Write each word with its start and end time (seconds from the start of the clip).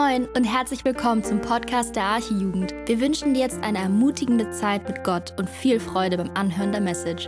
Moin 0.00 0.26
und 0.28 0.44
herzlich 0.44 0.82
willkommen 0.86 1.22
zum 1.22 1.42
Podcast 1.42 1.94
der 1.94 2.04
Archijugend. 2.04 2.72
Wir 2.86 3.00
wünschen 3.02 3.34
dir 3.34 3.40
jetzt 3.40 3.62
eine 3.62 3.76
ermutigende 3.76 4.50
Zeit 4.50 4.88
mit 4.88 5.04
Gott 5.04 5.38
und 5.38 5.46
viel 5.46 5.78
Freude 5.78 6.16
beim 6.16 6.30
Anhören 6.30 6.72
der 6.72 6.80
Message. 6.80 7.26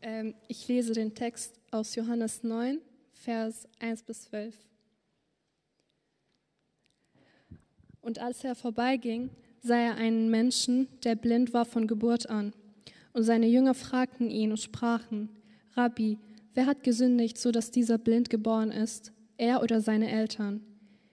Ähm, 0.00 0.34
ich 0.46 0.68
lese 0.68 0.92
den 0.92 1.12
Text 1.12 1.58
aus 1.72 1.96
Johannes 1.96 2.44
9, 2.44 2.78
Vers 3.14 3.66
1 3.80 4.04
bis 4.04 4.22
12. 4.26 4.54
Und 8.00 8.20
als 8.20 8.44
er 8.44 8.54
vorbeiging, 8.54 9.30
sah 9.68 9.76
er 9.76 9.96
einen 9.96 10.30
Menschen, 10.30 10.88
der 11.04 11.14
blind 11.14 11.52
war 11.52 11.66
von 11.66 11.86
Geburt 11.86 12.28
an. 12.28 12.52
Und 13.12 13.22
seine 13.22 13.46
Jünger 13.46 13.74
fragten 13.74 14.30
ihn 14.30 14.50
und 14.50 14.58
sprachen, 14.58 15.28
Rabbi, 15.74 16.18
wer 16.54 16.66
hat 16.66 16.82
gesündigt, 16.82 17.38
so 17.38 17.52
dass 17.52 17.70
dieser 17.70 17.98
blind 17.98 18.30
geboren 18.30 18.70
ist, 18.70 19.12
er 19.36 19.62
oder 19.62 19.80
seine 19.80 20.10
Eltern? 20.10 20.62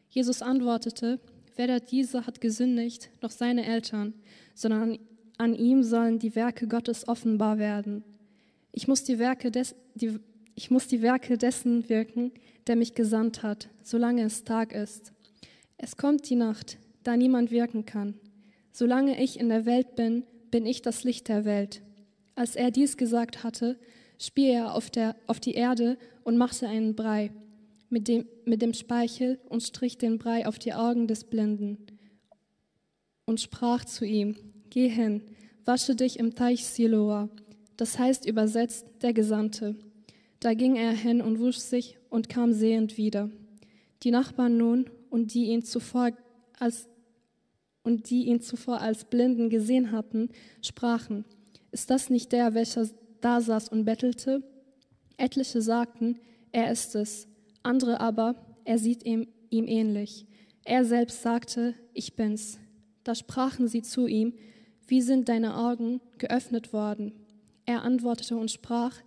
Jesus 0.10 0.42
antwortete, 0.42 1.20
weder 1.58 1.82
dieser 1.82 2.26
hat 2.26 2.40
gesündigt, 2.40 3.10
noch 3.22 3.32
seine 3.32 3.66
Eltern, 3.66 4.14
sondern 4.54 5.00
an, 5.38 5.54
ihm 5.54 5.84
sollen 5.84 6.18
die 6.18 6.36
Werke 6.36 6.68
Gottes 6.68 7.08
offenbar 7.10 7.58
werden. 7.58 8.04
Ich 8.72 8.88
muss 8.88 9.04
die 9.04 9.20
Werke 9.20 9.52
des, 9.52 9.76
die, 9.96 10.18
ich 10.56 10.72
muss 10.72 10.88
die 10.88 11.02
Werke 11.02 11.38
dessen 11.38 11.90
wirken, 11.90 12.32
der 12.68 12.78
mich 12.78 12.96
gesandt 12.96 13.44
hat, 13.44 13.70
solange 13.84 14.24
es 14.24 14.46
Tag 14.46 14.74
ist. 14.74 15.12
Es 15.78 15.98
kommt 15.98 16.30
die 16.30 16.36
Nacht, 16.36 16.78
da 17.04 17.18
niemand 17.18 17.52
wirken 17.52 17.86
kann. 17.86 18.16
Solange 18.78 19.24
ich 19.24 19.40
in 19.40 19.48
der 19.48 19.66
Welt 19.66 19.96
bin, 19.96 20.24
bin 20.52 20.66
ich 20.66 20.82
das 20.82 21.06
Licht 21.06 21.30
der 21.30 21.46
Welt. 21.46 21.82
Als 22.36 22.58
er 22.58 22.72
dies 22.72 22.98
gesagt 22.98 23.42
hatte, 23.42 23.80
spie 24.20 24.50
er 24.50 24.76
auf, 24.76 24.90
der, 24.90 25.16
auf 25.28 25.40
die 25.40 25.54
Erde 25.54 25.98
und 26.26 26.36
machte 26.36 26.68
einen 26.68 26.94
Brei 26.94 27.32
mit 27.90 28.10
dem, 28.10 28.28
mit 28.44 28.62
dem 28.62 28.74
Speichel 28.74 29.40
und 29.48 29.64
strich 29.64 29.98
den 29.98 30.18
Brei 30.18 30.46
auf 30.46 30.60
die 30.60 30.74
Augen 30.74 31.08
des 31.08 31.24
Blinden 31.24 31.78
und 33.24 33.40
sprach 33.40 33.86
zu 33.86 34.04
ihm, 34.04 34.36
Geh 34.70 34.90
hin, 34.90 35.22
wasche 35.64 35.96
dich 35.96 36.20
im 36.20 36.36
Teich 36.36 36.66
Siloa, 36.66 37.30
das 37.78 37.98
heißt 37.98 38.26
übersetzt 38.28 38.88
der 39.02 39.14
Gesandte. 39.14 39.78
Da 40.42 40.54
ging 40.54 40.76
er 40.76 40.92
hin 40.92 41.22
und 41.22 41.40
wusch 41.40 41.60
sich 41.60 41.98
und 42.10 42.28
kam 42.28 42.52
sehend 42.52 42.98
wieder. 42.98 43.30
Die 44.04 44.12
Nachbarn 44.12 44.58
nun 44.58 44.90
und 45.10 45.34
die 45.34 45.46
ihn 45.46 45.64
zuvor 45.64 46.12
als 46.60 46.90
und 47.86 48.10
die 48.10 48.26
ihn 48.26 48.42
zuvor 48.42 48.82
als 48.82 49.06
Blinden 49.06 49.50
gesehen 49.50 49.92
hatten, 49.92 50.30
sprachen, 50.62 51.24
ist 51.72 51.90
das 51.90 52.10
nicht 52.10 52.32
der, 52.32 52.54
welcher 52.54 52.90
da 53.22 53.40
saß 53.40 53.70
und 53.70 53.86
bettelte? 53.86 54.44
Etliche 55.18 55.62
sagten, 55.62 56.20
er 56.52 56.72
ist 56.72 56.96
es, 56.96 57.28
andere 57.64 58.00
aber, 58.00 58.36
er 58.66 58.80
sieht 58.80 59.06
ihm, 59.06 59.28
ihm 59.50 59.68
ähnlich. 59.68 60.26
Er 60.64 60.84
selbst 60.84 61.22
sagte, 61.22 61.76
ich 61.94 62.16
bin's. 62.16 62.60
Da 63.04 63.14
sprachen 63.14 63.68
sie 63.68 63.84
zu 63.84 64.08
ihm, 64.08 64.34
wie 64.88 65.02
sind 65.02 65.30
deine 65.30 65.58
Augen 65.58 66.02
geöffnet 66.18 66.74
worden? 66.74 67.14
Er 67.66 67.84
antwortete 67.84 68.36
und 68.36 68.50
sprach, 68.50 68.98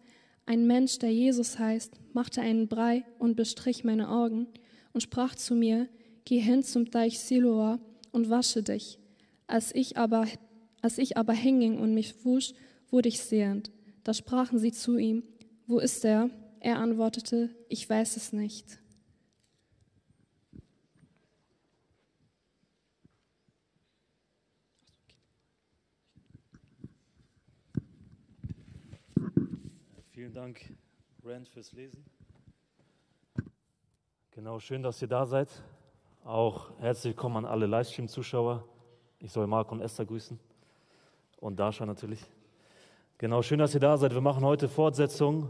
ein 0.46 0.66
Mensch, 0.66 0.98
der 0.98 1.12
Jesus 1.12 1.58
heißt, 1.58 2.00
machte 2.12 2.40
einen 2.40 2.68
Brei 2.68 3.04
und 3.18 3.36
bestrich 3.36 3.82
meine 3.82 4.08
Augen 4.08 4.46
und 4.92 5.00
sprach 5.00 5.34
zu 5.34 5.54
mir, 5.54 5.88
geh 6.24 6.38
hin 6.38 6.62
zum 6.62 6.90
Teich 6.90 7.18
Siloa 7.18 7.80
und 8.18 8.30
wasche 8.30 8.64
dich. 8.64 8.98
Als 9.46 9.72
ich 9.74 9.96
aber, 9.96 10.26
als 10.82 10.98
ich 10.98 11.16
aber 11.16 11.32
hinging 11.32 11.78
und 11.78 11.94
mich 11.94 12.24
wusch, 12.24 12.52
wurde 12.90 13.08
ich 13.08 13.20
sehend. 13.20 13.70
Da 14.02 14.12
sprachen 14.12 14.58
sie 14.58 14.72
zu 14.72 14.98
ihm, 14.98 15.22
wo 15.66 15.78
ist 15.78 16.04
er? 16.04 16.30
Er 16.60 16.78
antwortete, 16.78 17.54
ich 17.68 17.88
weiß 17.88 18.16
es 18.16 18.32
nicht. 18.32 18.80
Vielen 30.10 30.34
Dank, 30.34 30.74
Rand, 31.24 31.48
fürs 31.48 31.70
Lesen. 31.70 32.04
Genau, 34.32 34.58
schön, 34.58 34.82
dass 34.82 35.00
ihr 35.00 35.08
da 35.08 35.24
seid. 35.24 35.48
Auch 36.28 36.68
herzlich 36.78 37.14
willkommen 37.14 37.38
an 37.38 37.44
alle 37.46 37.64
Livestream-Zuschauer. 37.64 38.62
Ich 39.18 39.32
soll 39.32 39.46
Marc 39.46 39.72
und 39.72 39.80
Esther 39.80 40.04
grüßen. 40.04 40.38
Und 41.40 41.58
Dasha 41.58 41.86
natürlich. 41.86 42.20
Genau, 43.16 43.40
schön, 43.40 43.58
dass 43.58 43.72
ihr 43.72 43.80
da 43.80 43.96
seid. 43.96 44.12
Wir 44.12 44.20
machen 44.20 44.44
heute 44.44 44.68
Fortsetzung 44.68 45.48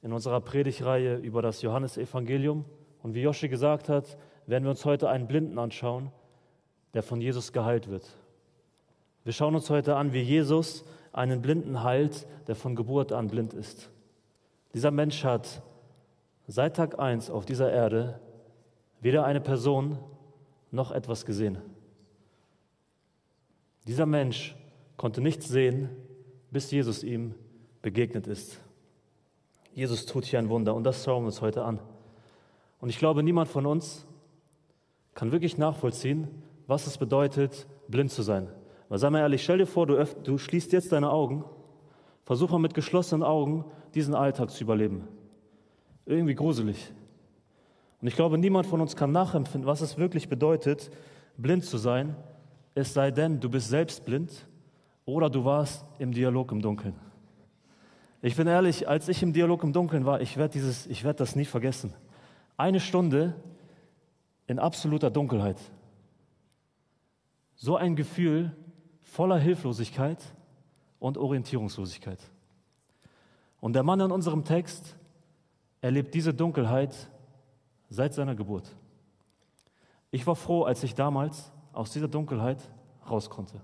in 0.00 0.12
unserer 0.12 0.40
Predigreihe 0.40 1.16
über 1.16 1.42
das 1.42 1.60
Johannesevangelium. 1.62 2.64
Und 3.02 3.14
wie 3.14 3.22
Joshi 3.22 3.48
gesagt 3.48 3.88
hat, 3.88 4.16
werden 4.46 4.62
wir 4.62 4.70
uns 4.70 4.84
heute 4.84 5.08
einen 5.10 5.26
Blinden 5.26 5.58
anschauen, 5.58 6.12
der 6.94 7.02
von 7.02 7.20
Jesus 7.20 7.52
geheilt 7.52 7.90
wird. 7.90 8.08
Wir 9.24 9.32
schauen 9.32 9.56
uns 9.56 9.70
heute 9.70 9.96
an, 9.96 10.12
wie 10.12 10.22
Jesus 10.22 10.84
einen 11.12 11.42
Blinden 11.42 11.82
heilt, 11.82 12.28
der 12.46 12.54
von 12.54 12.76
Geburt 12.76 13.10
an 13.10 13.26
blind 13.26 13.54
ist. 13.54 13.90
Dieser 14.72 14.92
Mensch 14.92 15.24
hat 15.24 15.62
seit 16.46 16.76
Tag 16.76 17.00
1 17.00 17.28
auf 17.28 17.44
dieser 17.44 17.72
Erde 17.72 18.20
weder 19.02 19.24
eine 19.24 19.40
Person 19.40 19.98
noch 20.70 20.90
etwas 20.92 21.26
gesehen. 21.26 21.58
Dieser 23.86 24.06
Mensch 24.06 24.56
konnte 24.96 25.20
nichts 25.20 25.48
sehen, 25.48 25.90
bis 26.50 26.70
Jesus 26.70 27.02
ihm 27.02 27.34
begegnet 27.82 28.26
ist. 28.26 28.60
Jesus 29.74 30.06
tut 30.06 30.24
hier 30.24 30.38
ein 30.38 30.48
Wunder 30.48 30.74
und 30.74 30.84
das 30.84 31.04
schauen 31.04 31.24
wir 31.24 31.26
uns 31.26 31.40
heute 31.40 31.64
an. 31.64 31.80
Und 32.80 32.88
ich 32.88 32.98
glaube, 32.98 33.22
niemand 33.22 33.48
von 33.48 33.66
uns 33.66 34.06
kann 35.14 35.32
wirklich 35.32 35.58
nachvollziehen, 35.58 36.28
was 36.66 36.86
es 36.86 36.96
bedeutet, 36.96 37.66
blind 37.88 38.10
zu 38.10 38.22
sein. 38.22 38.48
Weil, 38.88 38.98
sei 38.98 39.10
mal 39.10 39.20
ehrlich, 39.20 39.42
stell 39.42 39.58
dir 39.58 39.66
vor, 39.66 39.86
du, 39.86 40.04
du 40.22 40.38
schließt 40.38 40.72
jetzt 40.72 40.92
deine 40.92 41.10
Augen, 41.10 41.44
versuch 42.24 42.50
mal 42.50 42.58
mit 42.58 42.74
geschlossenen 42.74 43.22
Augen 43.22 43.64
diesen 43.94 44.14
Alltag 44.14 44.50
zu 44.50 44.62
überleben. 44.62 45.08
Irgendwie 46.06 46.34
gruselig. 46.34 46.92
Und 48.02 48.08
ich 48.08 48.16
glaube, 48.16 48.36
niemand 48.36 48.66
von 48.66 48.80
uns 48.80 48.96
kann 48.96 49.12
nachempfinden, 49.12 49.64
was 49.64 49.80
es 49.80 49.96
wirklich 49.96 50.28
bedeutet, 50.28 50.90
blind 51.36 51.64
zu 51.64 51.78
sein, 51.78 52.16
es 52.74 52.92
sei 52.92 53.12
denn, 53.12 53.38
du 53.38 53.48
bist 53.48 53.68
selbst 53.68 54.04
blind 54.04 54.48
oder 55.04 55.30
du 55.30 55.44
warst 55.44 55.86
im 56.00 56.10
Dialog 56.12 56.50
im 56.50 56.60
Dunkeln. 56.60 56.94
Ich 58.20 58.34
bin 58.34 58.48
ehrlich, 58.48 58.88
als 58.88 59.08
ich 59.08 59.22
im 59.22 59.32
Dialog 59.32 59.62
im 59.62 59.72
Dunkeln 59.72 60.04
war, 60.04 60.20
ich 60.20 60.36
werde 60.36 60.60
werd 60.60 61.20
das 61.20 61.36
nie 61.36 61.44
vergessen. 61.44 61.94
Eine 62.56 62.80
Stunde 62.80 63.34
in 64.48 64.58
absoluter 64.58 65.10
Dunkelheit. 65.10 65.58
So 67.54 67.76
ein 67.76 67.94
Gefühl 67.94 68.50
voller 69.02 69.38
Hilflosigkeit 69.38 70.18
und 70.98 71.18
Orientierungslosigkeit. 71.18 72.18
Und 73.60 73.74
der 73.74 73.84
Mann 73.84 74.00
in 74.00 74.10
unserem 74.10 74.44
Text 74.44 74.96
erlebt 75.80 76.14
diese 76.14 76.34
Dunkelheit 76.34 77.08
seit 77.92 78.14
seiner 78.14 78.34
Geburt. 78.34 78.74
Ich 80.10 80.26
war 80.26 80.34
froh, 80.34 80.64
als 80.64 80.82
ich 80.82 80.94
damals 80.94 81.52
aus 81.72 81.92
dieser 81.92 82.08
Dunkelheit 82.08 82.58
raus 83.08 83.28
konnte. 83.28 83.60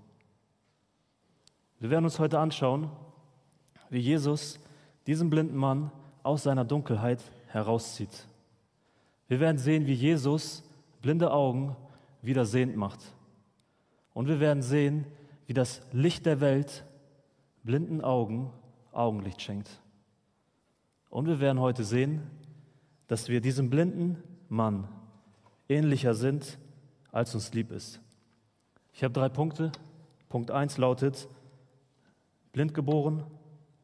Wir 1.80 1.90
werden 1.90 2.04
uns 2.04 2.18
heute 2.18 2.38
anschauen, 2.38 2.90
wie 3.88 4.00
Jesus 4.00 4.60
diesen 5.06 5.30
blinden 5.30 5.56
Mann 5.56 5.90
aus 6.22 6.42
seiner 6.42 6.64
Dunkelheit 6.64 7.22
herauszieht. 7.46 8.26
Wir 9.28 9.40
werden 9.40 9.58
sehen, 9.58 9.86
wie 9.86 9.94
Jesus 9.94 10.62
blinde 11.00 11.32
Augen 11.32 11.76
wieder 12.20 12.44
sehend 12.44 12.76
macht. 12.76 13.00
Und 14.12 14.28
wir 14.28 14.40
werden 14.40 14.62
sehen, 14.62 15.06
wie 15.46 15.54
das 15.54 15.80
Licht 15.92 16.26
der 16.26 16.40
Welt 16.40 16.84
blinden 17.62 18.02
Augen 18.02 18.52
Augenlicht 18.92 19.40
schenkt. 19.40 19.80
Und 21.08 21.26
wir 21.26 21.40
werden 21.40 21.60
heute 21.60 21.84
sehen, 21.84 22.22
dass 23.08 23.28
wir 23.28 23.40
diesem 23.40 23.70
blinden 23.70 24.22
Mann 24.48 24.88
ähnlicher 25.68 26.14
sind, 26.14 26.58
als 27.12 27.34
uns 27.34 27.52
lieb 27.52 27.70
ist. 27.70 28.00
Ich 28.92 29.04
habe 29.04 29.12
drei 29.12 29.28
Punkte. 29.28 29.70
Punkt 30.28 30.50
1 30.50 30.78
lautet, 30.78 31.28
blind 32.52 32.74
geboren. 32.74 33.24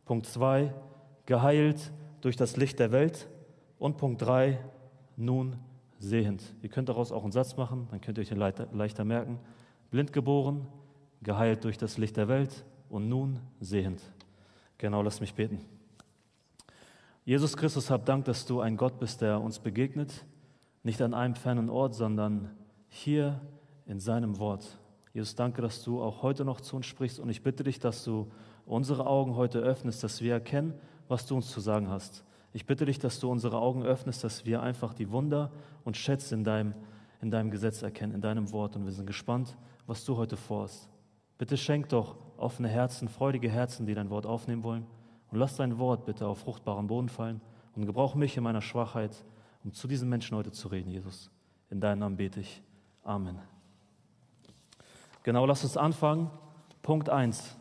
Punkt 0.05 0.27
2, 0.27 0.75
geheilt 1.27 1.93
durch 2.21 2.37
das 2.37 2.57
Licht 2.57 2.79
der 2.79 2.93
Welt. 2.93 3.29
Und 3.79 3.97
Punkt 3.97 4.23
3, 4.23 4.59
nun 5.17 5.57
sehend. 5.99 6.43
Ihr 6.63 6.69
könnt 6.69 6.89
daraus 6.89 7.13
auch 7.13 7.23
einen 7.23 7.33
Satz 7.33 7.57
machen, 7.57 7.89
dann 7.91 8.01
könnt 8.01 8.19
ihr 8.19 8.23
euch 8.23 8.29
den 8.29 8.39
leichter 8.39 9.05
merken. 9.05 9.39
Blind 9.91 10.13
geboren, 10.13 10.67
geheilt 11.23 11.65
durch 11.65 11.79
das 11.79 11.97
Licht 11.97 12.17
der 12.17 12.29
Welt 12.29 12.65
und 12.89 13.09
nun 13.09 13.41
sehend. 13.61 14.03
Genau, 14.79 15.03
lasst 15.03 15.21
mich 15.21 15.35
beten. 15.35 15.61
Jesus 17.25 17.57
Christus, 17.57 17.91
hab 17.91 18.05
Dank, 18.05 18.27
dass 18.27 18.45
du 18.45 18.61
ein 18.61 18.77
Gott 18.77 18.99
bist, 18.99 19.23
der 19.23 19.41
uns 19.41 19.59
begegnet, 19.59 20.27
nicht 20.85 21.03
an 21.03 21.15
einem 21.15 21.35
fernen 21.35 21.71
Ort, 21.71 21.95
sondern 21.95 22.51
hier 22.89 23.41
in 23.87 23.99
seinem 23.99 24.39
Wort. 24.39 24.79
Jesus, 25.13 25.35
danke, 25.35 25.63
dass 25.63 25.83
du 25.83 26.03
auch 26.03 26.23
heute 26.23 26.45
noch 26.45 26.61
zu 26.61 26.77
uns 26.77 26.87
sprichst 26.87 27.19
und 27.19 27.29
ich 27.31 27.43
bitte 27.43 27.65
dich, 27.65 27.81
dass 27.81 28.05
du 28.05 28.31
unsere 28.67 29.07
Augen 29.07 29.35
heute 29.37 29.59
öffnest, 29.59 30.05
dass 30.05 30.21
wir 30.21 30.33
erkennen, 30.33 30.75
was 31.09 31.27
du 31.27 31.37
uns 31.37 31.51
zu 31.51 31.61
sagen 31.61 31.89
hast. 31.89 32.25
Ich 32.53 32.67
bitte 32.67 32.85
dich, 32.85 32.99
dass 32.99 33.19
du 33.19 33.31
unsere 33.31 33.59
Augen 33.59 33.83
öffnest, 33.83 34.23
dass 34.23 34.47
wir 34.47 34.63
einfach 34.63 34.95
die 34.95 35.11
Wunder 35.11 35.51
und 35.85 35.97
Schätze 35.97 36.35
in 36.35 36.45
deinem, 36.45 36.75
in 37.21 37.31
deinem 37.31 37.51
Gesetz 37.51 37.83
erkennen, 37.83 38.15
in 38.15 38.21
deinem 38.21 38.53
Wort. 38.53 38.77
Und 38.77 38.85
wir 38.85 38.93
sind 38.93 39.07
gespannt, 39.07 39.57
was 39.87 40.05
du 40.05 40.17
heute 40.17 40.37
vorhast. 40.37 40.89
Bitte 41.37 41.57
schenk 41.57 41.89
doch 41.89 42.17
offene 42.37 42.69
Herzen, 42.69 43.09
freudige 43.09 43.51
Herzen, 43.51 43.87
die 43.87 43.95
dein 43.95 44.11
Wort 44.11 44.25
aufnehmen 44.25 44.63
wollen. 44.63 44.87
Und 45.31 45.39
lass 45.39 45.57
dein 45.57 45.79
Wort 45.79 46.05
bitte 46.05 46.27
auf 46.27 46.39
fruchtbaren 46.39 46.87
Boden 46.87 47.09
fallen. 47.09 47.41
Und 47.75 47.87
gebrauch 47.87 48.15
mich 48.15 48.37
in 48.37 48.45
meiner 48.45 48.63
Schwachheit, 48.63 49.25
um 49.65 49.73
zu 49.73 49.89
diesen 49.89 50.09
Menschen 50.09 50.37
heute 50.37 50.53
zu 50.53 50.69
reden, 50.69 50.91
Jesus. 50.91 51.31
In 51.71 51.81
deinem 51.81 52.01
Namen 52.01 52.17
bete 52.17 52.41
ich. 52.41 52.63
Amen. 53.03 53.39
Genau, 55.23 55.47
lass 55.47 55.65
uns 55.65 55.77
anfangen. 55.77 56.31
Punkt 56.83 57.09
1. 57.09 57.57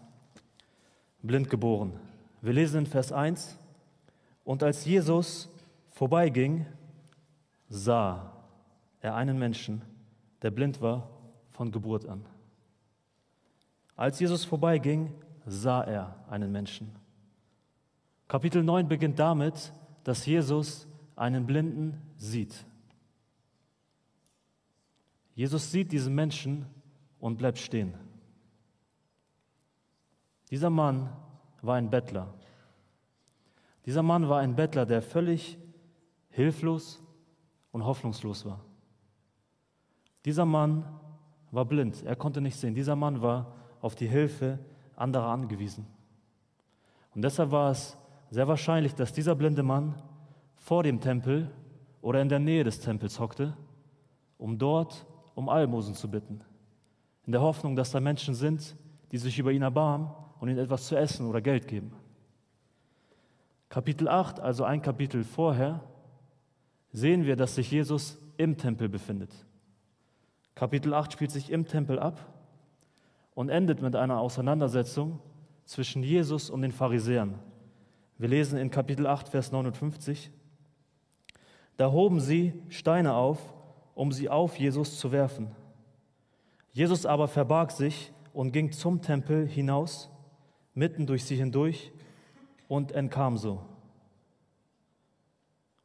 Blind 1.21 1.49
geboren. 1.49 1.93
Wir 2.41 2.51
lesen 2.53 2.79
in 2.79 2.85
Vers 2.85 3.13
1. 3.13 3.57
Und 4.43 4.61
als 4.61 4.83
Jesus 4.83 5.49
vorbeiging, 5.91 6.65
sah 7.69 8.33
er 8.99 9.15
einen 9.15 9.39
Menschen, 9.39 9.81
der 10.41 10.51
blind 10.51 10.81
war 10.81 11.09
von 11.51 11.71
Geburt 11.71 12.05
an. 12.05 12.25
Als 13.95 14.19
Jesus 14.19 14.43
vorbeiging, 14.43 15.13
sah 15.45 15.81
er 15.81 16.15
einen 16.29 16.51
Menschen. 16.51 16.93
Kapitel 18.27 18.63
9 18.63 18.87
beginnt 18.87 19.19
damit, 19.19 19.71
dass 20.03 20.25
Jesus 20.25 20.87
einen 21.15 21.45
Blinden 21.45 22.01
sieht. 22.17 22.65
Jesus 25.35 25.71
sieht 25.71 25.91
diesen 25.91 26.13
Menschen 26.13 26.65
und 27.19 27.37
bleibt 27.37 27.57
stehen. 27.57 27.95
Dieser 30.49 30.69
Mann 30.69 31.09
war 31.61 31.75
ein 31.75 31.89
Bettler. 31.89 32.33
Dieser 33.85 34.03
Mann 34.03 34.29
war 34.29 34.39
ein 34.39 34.55
Bettler, 34.55 34.85
der 34.85 35.01
völlig 35.01 35.57
hilflos 36.29 37.01
und 37.71 37.85
hoffnungslos 37.85 38.45
war. 38.45 38.63
Dieser 40.25 40.45
Mann 40.45 40.85
war 41.51 41.65
blind, 41.65 42.03
er 42.03 42.15
konnte 42.15 42.41
nicht 42.41 42.57
sehen. 42.57 42.75
Dieser 42.75 42.95
Mann 42.95 43.21
war 43.21 43.53
auf 43.81 43.95
die 43.95 44.07
Hilfe 44.07 44.59
anderer 44.95 45.27
angewiesen. 45.27 45.85
Und 47.13 47.23
deshalb 47.23 47.51
war 47.51 47.71
es 47.71 47.97
sehr 48.29 48.47
wahrscheinlich, 48.47 48.95
dass 48.95 49.13
dieser 49.13 49.35
blinde 49.35 49.63
Mann 49.63 49.95
vor 50.63 50.83
dem 50.83 51.01
Tempel 51.01 51.51
oder 52.01 52.21
in 52.21 52.29
der 52.29 52.39
Nähe 52.39 52.63
des 52.63 52.79
Tempels 52.79 53.19
hockte, 53.19 53.55
um 54.37 54.57
dort 54.57 55.05
um 55.35 55.49
Almosen 55.49 55.93
zu 55.93 56.09
bitten, 56.09 56.39
in 57.25 57.33
der 57.33 57.41
Hoffnung, 57.41 57.75
dass 57.75 57.91
da 57.91 57.99
Menschen 57.99 58.33
sind, 58.33 58.77
die 59.11 59.17
sich 59.17 59.37
über 59.37 59.51
ihn 59.51 59.61
erbarmen 59.61 60.09
und 60.39 60.47
ihm 60.47 60.57
etwas 60.57 60.87
zu 60.87 60.95
essen 60.95 61.27
oder 61.27 61.41
Geld 61.41 61.67
geben. 61.67 61.91
Kapitel 63.67 64.07
8, 64.07 64.39
also 64.39 64.63
ein 64.63 64.81
Kapitel 64.81 65.25
vorher, 65.25 65.81
sehen 66.93 67.25
wir, 67.25 67.35
dass 67.35 67.55
sich 67.55 67.69
Jesus 67.69 68.17
im 68.37 68.55
Tempel 68.55 68.87
befindet. 68.87 69.31
Kapitel 70.55 70.93
8 70.93 71.11
spielt 71.11 71.31
sich 71.31 71.51
im 71.51 71.67
Tempel 71.67 71.99
ab 71.99 72.19
und 73.33 73.49
endet 73.49 73.81
mit 73.81 73.97
einer 73.97 74.19
Auseinandersetzung 74.19 75.19
zwischen 75.65 76.03
Jesus 76.03 76.49
und 76.49 76.61
den 76.61 76.71
Pharisäern. 76.71 77.37
Wir 78.17 78.29
lesen 78.29 78.57
in 78.57 78.71
Kapitel 78.71 79.07
8, 79.07 79.27
Vers 79.27 79.51
59. 79.51 80.31
Da 81.77 81.91
hoben 81.91 82.19
sie 82.19 82.53
Steine 82.69 83.13
auf, 83.13 83.39
um 83.95 84.11
sie 84.11 84.29
auf 84.29 84.57
Jesus 84.57 84.99
zu 84.99 85.11
werfen. 85.11 85.51
Jesus 86.71 87.05
aber 87.05 87.27
verbarg 87.27 87.71
sich 87.71 88.11
und 88.33 88.51
ging 88.51 88.71
zum 88.71 89.01
Tempel 89.01 89.47
hinaus, 89.47 90.09
mitten 90.73 91.05
durch 91.05 91.25
sie 91.25 91.35
hindurch 91.35 91.91
und 92.67 92.91
entkam 92.91 93.37
so. 93.37 93.61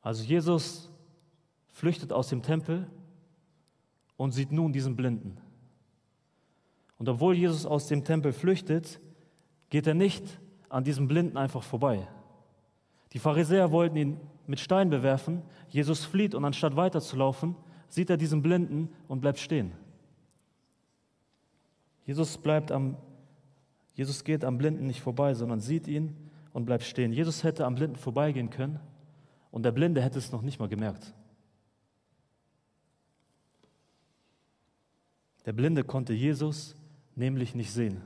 Also 0.00 0.25
Jesus 0.25 0.90
flüchtet 1.69 2.12
aus 2.12 2.29
dem 2.29 2.43
Tempel 2.43 2.87
und 4.17 4.32
sieht 4.32 4.52
nun 4.52 4.73
diesen 4.73 4.96
Blinden. 4.96 5.38
Und 6.99 7.08
obwohl 7.08 7.37
Jesus 7.37 7.67
aus 7.67 7.87
dem 7.87 8.05
Tempel 8.05 8.32
flüchtet, 8.32 9.00
geht 9.70 9.87
er 9.87 9.94
nicht 9.94 10.41
an 10.69 10.84
diesem 10.84 11.08
Blinden 11.08 11.37
einfach 11.37 11.62
vorbei. 11.62 12.08
Die 13.12 13.19
Pharisäer 13.19 13.70
wollten 13.70 13.96
ihn 13.96 14.20
mit 14.48 14.60
Stein 14.60 14.90
bewerfen, 14.90 15.42
Jesus 15.68 16.04
flieht 16.04 16.34
und 16.34 16.44
anstatt 16.44 16.76
weiterzulaufen, 16.76 17.56
sieht 17.88 18.10
er 18.10 18.16
diesen 18.16 18.42
Blinden 18.42 18.88
und 19.06 19.20
bleibt 19.20 19.38
stehen. 19.38 19.72
Jesus 22.04 22.38
bleibt 22.38 22.72
am 22.72 22.96
Jesus 23.98 24.22
geht 24.22 24.44
am 24.44 24.58
Blinden 24.58 24.86
nicht 24.86 25.00
vorbei, 25.00 25.34
sondern 25.34 25.58
sieht 25.58 25.88
ihn 25.88 26.16
und 26.52 26.66
bleibt 26.66 26.84
stehen. 26.84 27.12
Jesus 27.12 27.42
hätte 27.42 27.66
am 27.66 27.74
Blinden 27.74 27.96
vorbeigehen 27.96 28.48
können 28.48 28.78
und 29.50 29.64
der 29.64 29.72
Blinde 29.72 30.00
hätte 30.00 30.18
es 30.18 30.30
noch 30.30 30.42
nicht 30.42 30.60
mal 30.60 30.68
gemerkt. 30.68 31.12
Der 35.46 35.52
Blinde 35.52 35.82
konnte 35.82 36.12
Jesus 36.12 36.76
nämlich 37.16 37.56
nicht 37.56 37.72
sehen. 37.72 38.00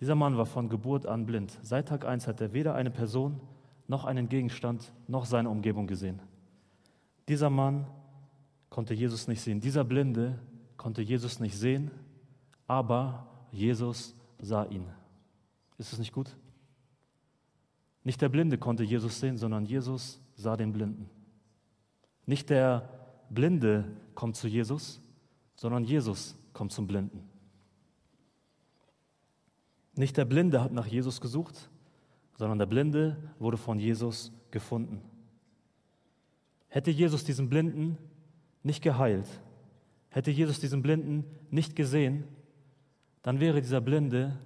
Dieser 0.00 0.16
Mann 0.16 0.36
war 0.36 0.46
von 0.46 0.68
Geburt 0.68 1.06
an 1.06 1.24
blind. 1.24 1.56
Seit 1.62 1.86
Tag 1.86 2.04
1 2.04 2.26
hat 2.26 2.40
er 2.40 2.52
weder 2.52 2.74
eine 2.74 2.90
Person 2.90 3.40
noch 3.90 4.04
einen 4.04 4.28
Gegenstand 4.28 4.92
noch 5.08 5.24
seine 5.24 5.50
Umgebung 5.50 5.88
gesehen. 5.88 6.20
Dieser 7.26 7.50
Mann 7.50 7.88
konnte 8.68 8.94
Jesus 8.94 9.26
nicht 9.26 9.40
sehen. 9.40 9.60
Dieser 9.60 9.82
Blinde 9.82 10.38
konnte 10.76 11.02
Jesus 11.02 11.40
nicht 11.40 11.58
sehen, 11.58 11.90
aber 12.68 13.26
Jesus 13.50 14.14
sah 14.38 14.64
ihn. 14.66 14.86
Ist 15.76 15.92
es 15.92 15.98
nicht 15.98 16.12
gut? 16.12 16.36
Nicht 18.04 18.22
der 18.22 18.28
Blinde 18.28 18.58
konnte 18.58 18.84
Jesus 18.84 19.18
sehen, 19.18 19.36
sondern 19.36 19.66
Jesus 19.66 20.20
sah 20.36 20.56
den 20.56 20.72
Blinden. 20.72 21.10
Nicht 22.26 22.48
der 22.48 22.88
Blinde 23.28 23.96
kommt 24.14 24.36
zu 24.36 24.46
Jesus, 24.46 25.00
sondern 25.56 25.82
Jesus 25.82 26.36
kommt 26.52 26.70
zum 26.70 26.86
Blinden. 26.86 27.28
Nicht 29.96 30.16
der 30.16 30.26
Blinde 30.26 30.62
hat 30.62 30.70
nach 30.70 30.86
Jesus 30.86 31.20
gesucht, 31.20 31.68
sondern 32.40 32.58
der 32.58 32.64
Blinde 32.64 33.18
wurde 33.38 33.58
von 33.58 33.78
Jesus 33.78 34.32
gefunden. 34.50 35.02
Hätte 36.68 36.90
Jesus 36.90 37.22
diesen 37.22 37.50
Blinden 37.50 37.98
nicht 38.62 38.82
geheilt, 38.82 39.28
hätte 40.08 40.30
Jesus 40.30 40.58
diesen 40.58 40.80
Blinden 40.80 41.26
nicht 41.50 41.76
gesehen, 41.76 42.24
dann 43.20 43.40
wäre 43.40 43.60
dieser 43.60 43.82
Blinde 43.82 44.38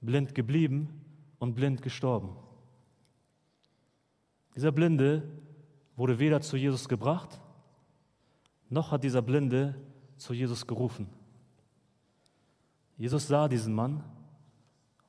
blind 0.00 0.34
geblieben 0.34 0.88
und 1.38 1.52
blind 1.52 1.82
gestorben. 1.82 2.36
Dieser 4.56 4.72
Blinde 4.72 5.22
wurde 5.96 6.18
weder 6.18 6.40
zu 6.40 6.56
Jesus 6.56 6.88
gebracht, 6.88 7.38
noch 8.70 8.92
hat 8.92 9.04
dieser 9.04 9.20
Blinde 9.20 9.74
zu 10.16 10.32
Jesus 10.32 10.66
gerufen. 10.66 11.06
Jesus 12.96 13.28
sah 13.28 13.46
diesen 13.46 13.74
Mann, 13.74 14.02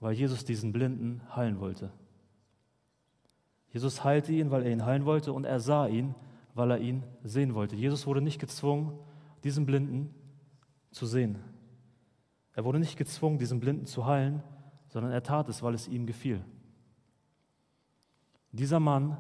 weil 0.02 0.14
Jesus 0.14 0.44
diesen 0.44 0.74
Blinden 0.74 1.22
heilen 1.34 1.60
wollte. 1.60 1.92
Jesus 3.72 4.04
heilte 4.04 4.34
ihn, 4.34 4.52
weil 4.52 4.64
er 4.64 4.72
ihn 4.72 4.86
heilen 4.86 5.06
wollte, 5.06 5.32
und 5.32 5.46
er 5.46 5.62
sah 5.62 5.88
ihn, 5.88 6.16
weil 6.54 6.72
er 6.72 6.80
ihn 6.80 7.04
sehen 7.24 7.54
wollte. 7.54 7.78
Jesus 7.78 8.06
wurde 8.06 8.22
nicht 8.22 8.40
gezwungen, 8.40 9.00
diesen 9.46 9.66
Blinden 9.66 10.14
zu 10.90 11.06
sehen. 11.06 11.38
Er 12.54 12.66
wurde 12.66 12.80
nicht 12.80 12.98
gezwungen, 12.98 13.38
diesen 13.38 13.62
Blinden 13.62 13.86
zu 13.86 14.06
heilen, 14.06 14.44
sondern 14.90 15.12
er 15.14 15.24
tat 15.24 15.48
es, 15.48 15.64
weil 15.64 15.74
es 15.74 15.88
ihm 15.88 16.06
gefiel. 16.06 16.44
Dieser 18.52 18.82
Mann 18.82 19.18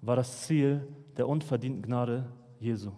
war 0.00 0.14
das 0.14 0.42
Ziel 0.42 0.86
der 1.16 1.26
unverdienten 1.26 1.82
Gnade 1.82 2.30
Jesu. 2.60 2.92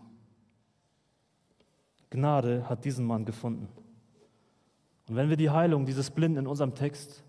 Gnade 2.11 2.69
hat 2.69 2.85
diesen 2.85 3.07
Mann 3.07 3.25
gefunden. 3.25 3.69
Und 5.11 5.17
wenn 5.17 5.29
wir 5.29 5.37
die 5.37 5.51
Heilung 5.51 5.87
dieses 5.87 6.13
Blinden 6.13 6.39
in 6.39 6.47
unserem 6.47 6.77
Text 6.77 7.25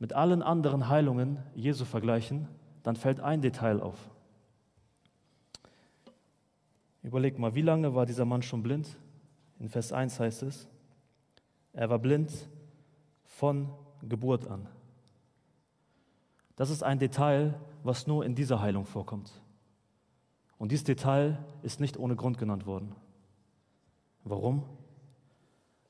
mit 0.00 0.14
allen 0.14 0.42
anderen 0.42 0.88
Heilungen 0.88 1.38
Jesu 1.54 1.84
vergleichen, 1.84 2.48
dann 2.82 2.96
fällt 2.96 3.20
ein 3.20 3.40
Detail 3.40 3.80
auf. 3.80 4.10
Überleg 7.04 7.38
mal, 7.38 7.54
wie 7.54 7.62
lange 7.62 7.94
war 7.94 8.04
dieser 8.04 8.24
Mann 8.24 8.42
schon 8.42 8.64
blind? 8.64 8.98
In 9.60 9.68
Vers 9.68 9.92
1 9.92 10.18
heißt 10.18 10.42
es, 10.42 10.68
er 11.72 11.88
war 11.88 12.00
blind 12.00 12.32
von 13.26 13.68
Geburt 14.02 14.48
an. 14.48 14.66
Das 16.56 16.68
ist 16.68 16.82
ein 16.82 16.98
Detail, 16.98 17.54
was 17.84 18.08
nur 18.08 18.24
in 18.24 18.34
dieser 18.34 18.60
Heilung 18.60 18.86
vorkommt. 18.86 19.30
Und 20.58 20.72
dieses 20.72 20.82
Detail 20.82 21.38
ist 21.62 21.78
nicht 21.78 21.96
ohne 21.96 22.16
Grund 22.16 22.38
genannt 22.38 22.66
worden. 22.66 22.92
Warum? 24.24 24.64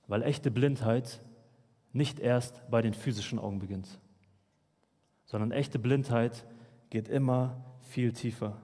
Weil 0.07 0.23
echte 0.23 0.51
Blindheit 0.51 1.23
nicht 1.93 2.19
erst 2.19 2.69
bei 2.71 2.83
den 2.83 2.95
physischen 2.95 3.39
Augen 3.39 3.59
beginnt, 3.59 4.01
sondern 5.25 5.53
echte 5.53 5.79
Blindheit 5.79 6.47
geht 6.91 7.09
immer 7.09 7.65
viel 7.81 8.13
tiefer. 8.13 8.61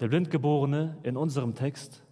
Der 0.00 0.08
Blindgeborene 0.08 0.98
in 1.02 1.16
unserem 1.16 1.54
Text 1.54 2.02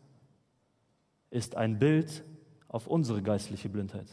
ist 1.30 1.56
ein 1.56 1.78
Bild 1.78 2.24
auf 2.68 2.86
unsere 2.86 3.22
geistliche 3.22 3.68
Blindheit. 3.68 4.06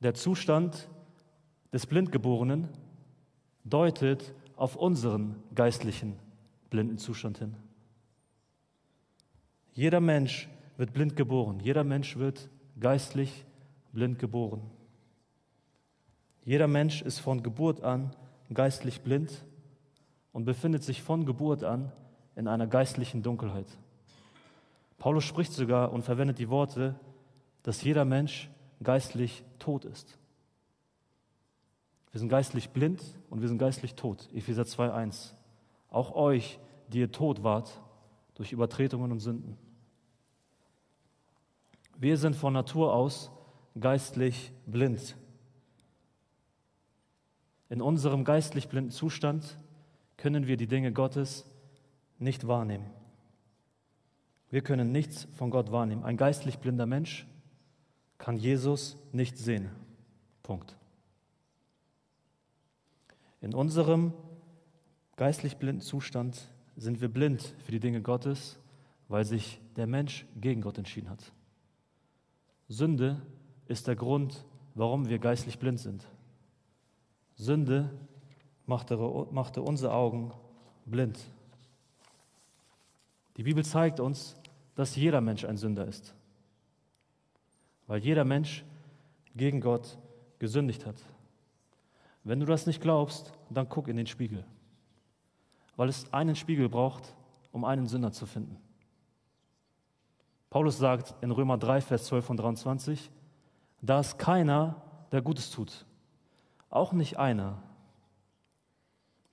Der 0.00 0.14
Zustand 0.14 0.88
des 1.72 1.86
Blindgeborenen 1.86 2.68
deutet 3.64 4.34
auf 4.56 4.76
unseren 4.76 5.36
geistlichen 5.54 6.18
blinden 6.70 6.98
Zustand 6.98 7.38
hin. 7.38 7.54
Jeder 9.74 10.00
Mensch 10.00 10.48
wird 10.76 10.92
blind 10.92 11.16
geboren, 11.16 11.60
jeder 11.60 11.84
Mensch 11.84 12.16
wird 12.16 12.50
geistlich 12.78 13.44
blind 13.92 14.18
geboren. 14.18 14.62
Jeder 16.44 16.66
Mensch 16.66 17.02
ist 17.02 17.20
von 17.20 17.42
Geburt 17.42 17.82
an 17.82 18.14
geistlich 18.52 19.00
blind 19.00 19.46
und 20.32 20.44
befindet 20.44 20.82
sich 20.82 21.02
von 21.02 21.24
Geburt 21.24 21.64
an 21.64 21.90
in 22.36 22.48
einer 22.48 22.66
geistlichen 22.66 23.22
Dunkelheit. 23.22 23.66
Paulus 24.98 25.24
spricht 25.24 25.52
sogar 25.52 25.92
und 25.92 26.02
verwendet 26.02 26.38
die 26.38 26.50
Worte, 26.50 26.94
dass 27.62 27.82
jeder 27.82 28.04
Mensch 28.04 28.50
geistlich 28.82 29.44
tot 29.58 29.84
ist. 29.84 30.18
Wir 32.10 32.18
sind 32.18 32.28
geistlich 32.28 32.70
blind 32.70 33.00
und 33.30 33.40
wir 33.40 33.48
sind 33.48 33.58
geistlich 33.58 33.94
tot. 33.94 34.28
Epheser 34.34 34.64
2,1. 34.64 35.32
Auch 35.88 36.14
euch, 36.14 36.58
die 36.88 36.98
ihr 36.98 37.12
tot 37.12 37.42
wart 37.42 37.80
durch 38.34 38.52
Übertretungen 38.52 39.12
und 39.12 39.20
Sünden. 39.20 39.56
Wir 41.98 42.16
sind 42.16 42.34
von 42.34 42.52
Natur 42.52 42.94
aus 42.94 43.30
geistlich 43.78 44.52
blind. 44.66 45.16
In 47.68 47.80
unserem 47.80 48.24
geistlich 48.24 48.68
blinden 48.68 48.90
Zustand 48.90 49.56
können 50.16 50.46
wir 50.46 50.56
die 50.56 50.66
Dinge 50.66 50.92
Gottes 50.92 51.46
nicht 52.18 52.46
wahrnehmen. 52.46 52.90
Wir 54.50 54.62
können 54.62 54.92
nichts 54.92 55.26
von 55.32 55.50
Gott 55.50 55.72
wahrnehmen. 55.72 56.04
Ein 56.04 56.16
geistlich 56.16 56.58
blinder 56.58 56.86
Mensch 56.86 57.26
kann 58.18 58.36
Jesus 58.36 58.98
nicht 59.10 59.38
sehen. 59.38 59.70
Punkt. 60.42 60.76
In 63.40 63.54
unserem 63.54 64.12
geistlich 65.16 65.56
blinden 65.56 65.80
Zustand 65.80 66.48
sind 66.76 67.00
wir 67.00 67.08
blind 67.08 67.42
für 67.64 67.72
die 67.72 67.80
Dinge 67.80 68.02
Gottes, 68.02 68.58
weil 69.08 69.24
sich 69.24 69.60
der 69.76 69.86
Mensch 69.86 70.26
gegen 70.40 70.62
Gott 70.62 70.78
entschieden 70.78 71.10
hat. 71.10 71.32
Sünde 72.68 73.20
ist 73.66 73.86
der 73.86 73.96
Grund, 73.96 74.44
warum 74.74 75.08
wir 75.08 75.18
geistlich 75.18 75.58
blind 75.58 75.80
sind. 75.80 76.06
Sünde 77.34 77.90
machte, 78.66 78.96
machte 79.30 79.62
unsere 79.62 79.92
Augen 79.92 80.32
blind. 80.86 81.18
Die 83.36 83.42
Bibel 83.42 83.64
zeigt 83.64 84.00
uns, 84.00 84.36
dass 84.74 84.96
jeder 84.96 85.20
Mensch 85.20 85.44
ein 85.44 85.56
Sünder 85.56 85.86
ist, 85.86 86.14
weil 87.86 88.00
jeder 88.00 88.24
Mensch 88.24 88.64
gegen 89.34 89.60
Gott 89.60 89.98
gesündigt 90.38 90.86
hat. 90.86 90.96
Wenn 92.24 92.40
du 92.40 92.46
das 92.46 92.66
nicht 92.66 92.80
glaubst, 92.80 93.32
dann 93.50 93.68
guck 93.68 93.88
in 93.88 93.96
den 93.96 94.06
Spiegel, 94.06 94.44
weil 95.82 95.88
es 95.88 96.12
einen 96.12 96.36
Spiegel 96.36 96.68
braucht, 96.68 97.12
um 97.50 97.64
einen 97.64 97.88
Sünder 97.88 98.12
zu 98.12 98.24
finden. 98.24 98.56
Paulus 100.48 100.78
sagt 100.78 101.12
in 101.24 101.32
Römer 101.32 101.58
3, 101.58 101.80
Vers 101.80 102.04
12 102.04 102.30
und 102.30 102.36
23, 102.36 103.10
da 103.80 103.98
ist 103.98 104.16
keiner, 104.16 104.80
der 105.10 105.22
Gutes 105.22 105.50
tut, 105.50 105.84
auch 106.70 106.92
nicht 106.92 107.18
einer, 107.18 107.60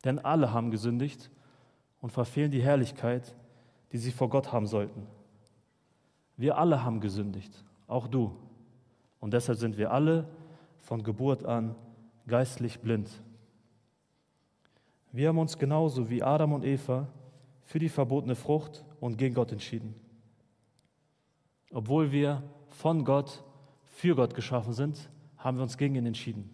denn 0.04 0.18
alle 0.18 0.52
haben 0.52 0.72
gesündigt 0.72 1.30
und 2.02 2.10
verfehlen 2.10 2.50
die 2.50 2.64
Herrlichkeit, 2.64 3.36
die 3.92 4.00
sie 4.00 4.12
vor 4.12 4.32
Gott 4.32 4.52
haben 4.52 4.66
sollten. 4.66 5.06
Wir 6.36 6.58
alle 6.58 6.84
haben 6.84 7.00
gesündigt, 7.00 7.64
auch 7.86 8.08
du. 8.08 8.36
Und 9.20 9.36
deshalb 9.36 9.60
sind 9.60 9.78
wir 9.78 9.92
alle 9.92 10.28
von 10.80 11.04
Geburt 11.04 11.46
an 11.46 11.76
geistlich 12.26 12.80
blind. 12.80 13.08
Wir 15.12 15.30
haben 15.30 15.40
uns 15.40 15.58
genauso 15.58 16.10
wie 16.10 16.22
Adam 16.22 16.54
und 16.54 16.64
Eva 16.64 17.08
für 17.64 17.80
die 17.80 17.90
verbotene 17.90 18.36
Frucht 18.36 18.86
und 19.00 19.18
gegen 19.18 19.36
Gott 19.36 19.52
entschieden. 19.52 19.96
Obwohl 21.72 22.12
wir 22.12 22.44
von 22.70 23.06
Gott 23.06 23.44
für 23.84 24.16
Gott 24.16 24.34
geschaffen 24.34 24.74
sind, 24.74 25.10
haben 25.38 25.58
wir 25.58 25.64
uns 25.64 25.78
gegen 25.78 25.96
ihn 25.96 26.06
entschieden. 26.06 26.50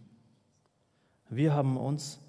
Wir 1.30 1.54
haben 1.54 1.78
uns 1.78 2.22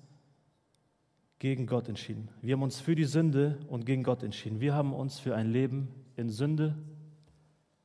gegen 1.38 1.66
Gott 1.66 1.88
entschieden. 1.88 2.28
Wir 2.42 2.54
haben 2.54 2.62
uns 2.62 2.80
für 2.80 2.94
die 2.94 3.04
Sünde 3.04 3.58
und 3.68 3.84
gegen 3.86 4.02
Gott 4.02 4.22
entschieden. 4.22 4.60
Wir 4.60 4.74
haben 4.74 4.92
uns 4.92 5.18
für 5.18 5.34
ein 5.34 5.50
Leben 5.50 5.88
in 6.16 6.30
Sünde 6.30 6.76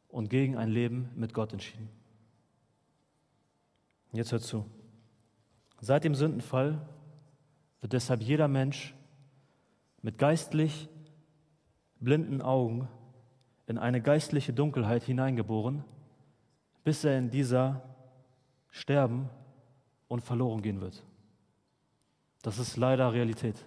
und 0.08 0.30
gegen 0.30 0.58
ein 0.58 0.70
Leben 0.70 1.10
mit 1.16 1.34
Gott 1.34 1.54
entschieden. 1.54 1.90
Jetzt 4.14 4.32
hört 4.32 4.44
zu. 4.44 4.66
Seit 5.80 6.04
dem 6.04 6.16
Sündenfall 6.16 6.82
wird 7.82 7.94
deshalb 7.94 8.22
jeder 8.22 8.48
Mensch 8.48 8.96
mit 10.02 10.18
geistlich 10.18 10.90
blinden 12.00 12.42
Augen 12.42 12.88
in 13.68 13.78
eine 13.78 14.02
geistliche 14.02 14.54
Dunkelheit 14.54 15.04
hineingeboren, 15.04 15.84
bis 16.84 17.04
er 17.04 17.18
in 17.18 17.30
dieser 17.30 17.84
sterben 18.70 19.30
und 20.08 20.22
verloren 20.22 20.62
gehen 20.62 20.82
wird. 20.82 21.04
Das 22.42 22.58
ist 22.58 22.78
leider 22.78 23.14
Realität. 23.14 23.64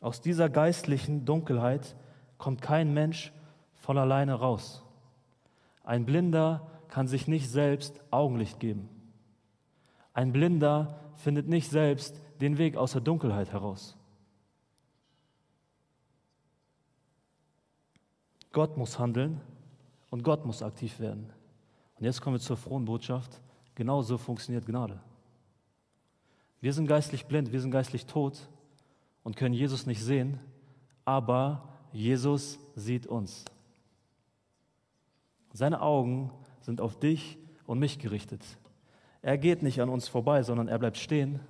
Aus 0.00 0.20
dieser 0.20 0.50
geistlichen 0.50 1.24
Dunkelheit 1.24 1.96
kommt 2.38 2.60
kein 2.60 2.92
Mensch 2.92 3.32
von 3.74 3.96
alleine 3.96 4.34
raus. 4.34 4.84
Ein 5.84 6.04
Blinder 6.04 6.70
kann 6.88 7.08
sich 7.08 7.28
nicht 7.28 7.48
selbst 7.50 8.02
Augenlicht 8.10 8.60
geben. 8.60 8.88
Ein 10.16 10.32
Blinder 10.32 10.98
findet 11.16 11.46
nicht 11.46 11.68
selbst 11.68 12.22
den 12.40 12.56
Weg 12.56 12.78
aus 12.78 12.92
der 12.92 13.02
Dunkelheit 13.02 13.52
heraus. 13.52 13.98
Gott 18.50 18.78
muss 18.78 18.98
handeln 18.98 19.42
und 20.08 20.24
Gott 20.24 20.46
muss 20.46 20.62
aktiv 20.62 21.00
werden. 21.00 21.30
Und 21.96 22.06
jetzt 22.06 22.22
kommen 22.22 22.36
wir 22.36 22.40
zur 22.40 22.56
frohen 22.56 22.86
Botschaft. 22.86 23.42
Genau 23.74 24.00
so 24.00 24.16
funktioniert 24.16 24.64
Gnade. 24.64 24.98
Wir 26.62 26.72
sind 26.72 26.86
geistlich 26.86 27.26
blind, 27.26 27.52
wir 27.52 27.60
sind 27.60 27.70
geistlich 27.70 28.06
tot 28.06 28.48
und 29.22 29.36
können 29.36 29.54
Jesus 29.54 29.84
nicht 29.84 30.02
sehen, 30.02 30.40
aber 31.04 31.68
Jesus 31.92 32.58
sieht 32.74 33.06
uns. 33.06 33.44
Seine 35.52 35.82
Augen 35.82 36.30
sind 36.62 36.80
auf 36.80 36.98
dich 36.98 37.36
und 37.66 37.78
mich 37.78 37.98
gerichtet. 37.98 38.40
Er 39.26 39.38
geht 39.38 39.60
nicht 39.60 39.80
an 39.80 39.88
uns 39.88 40.06
vorbei, 40.06 40.44
sondern 40.44 40.68
er 40.68 40.78
bleibt 40.78 40.96
stehen, 40.96 41.40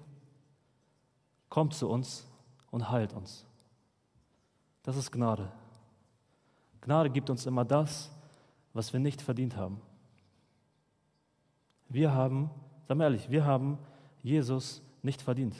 kommt 1.50 1.74
zu 1.74 1.90
uns 1.90 2.26
und 2.70 2.90
heilt 2.90 3.12
uns. 3.12 3.44
Das 4.82 4.96
ist 4.96 5.12
Gnade. 5.12 5.52
Gnade 6.80 7.10
gibt 7.10 7.28
uns 7.28 7.44
immer 7.44 7.66
das, 7.66 8.10
was 8.72 8.94
wir 8.94 9.00
nicht 9.00 9.20
verdient 9.20 9.58
haben. 9.58 9.82
Wir 11.90 12.14
haben, 12.14 12.48
sagen 12.88 12.98
wir 12.98 13.04
ehrlich, 13.04 13.28
wir 13.28 13.44
haben 13.44 13.76
Jesus 14.22 14.80
nicht 15.02 15.20
verdient. 15.20 15.54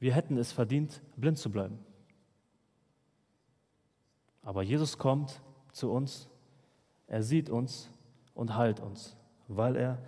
Wir 0.00 0.14
hätten 0.14 0.36
es 0.36 0.50
verdient, 0.50 1.00
blind 1.14 1.38
zu 1.38 1.48
bleiben. 1.48 1.78
Aber 4.42 4.64
Jesus 4.64 4.98
kommt 4.98 5.40
zu 5.70 5.92
uns, 5.92 6.28
er 7.06 7.22
sieht 7.22 7.48
uns 7.48 7.88
und 8.34 8.56
heilt 8.56 8.80
uns, 8.80 9.16
weil 9.48 9.76
er 9.76 9.98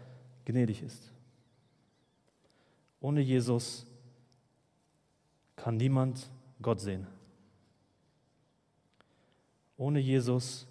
gnädig 0.45 0.83
ist. 0.83 1.13
Ohne 3.01 3.21
Jesus 3.21 3.87
kann 5.57 5.77
niemand 5.77 6.31
Gott 6.61 6.81
sehen. 6.81 7.07
Ohne 9.77 9.99
Jesus 9.99 10.67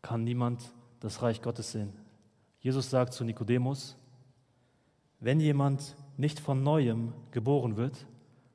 kann 0.00 0.24
niemand 0.24 0.72
das 1.00 1.20
Reich 1.20 1.42
Gottes 1.42 1.72
sehen. 1.72 1.92
Jesus 2.60 2.88
sagt 2.88 3.12
zu 3.12 3.24
Nikodemus, 3.24 3.96
wenn 5.20 5.40
jemand 5.40 5.94
nicht 6.16 6.40
von 6.40 6.62
neuem 6.62 7.12
geboren 7.30 7.76
wird, 7.76 8.06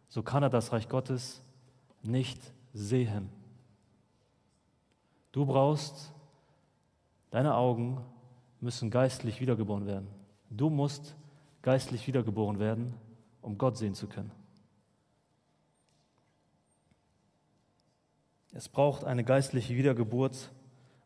so 0.07 0.23
kann 0.23 0.43
er 0.43 0.49
das 0.49 0.71
Reich 0.71 0.89
Gottes 0.89 1.41
nicht 2.01 2.39
sehen. 2.73 3.29
Du 5.31 5.45
brauchst, 5.45 6.11
deine 7.29 7.55
Augen 7.55 8.03
müssen 8.61 8.89
geistlich 8.89 9.41
wiedergeboren 9.41 9.85
werden. 9.85 10.07
Du 10.49 10.69
musst 10.69 11.15
geistlich 11.61 12.07
wiedergeboren 12.07 12.59
werden, 12.59 12.93
um 13.41 13.57
Gott 13.57 13.77
sehen 13.77 13.95
zu 13.95 14.07
können. 14.07 14.31
Es 18.53 18.67
braucht 18.69 19.05
eine 19.05 19.23
geistliche 19.23 19.75
Wiedergeburt, 19.75 20.51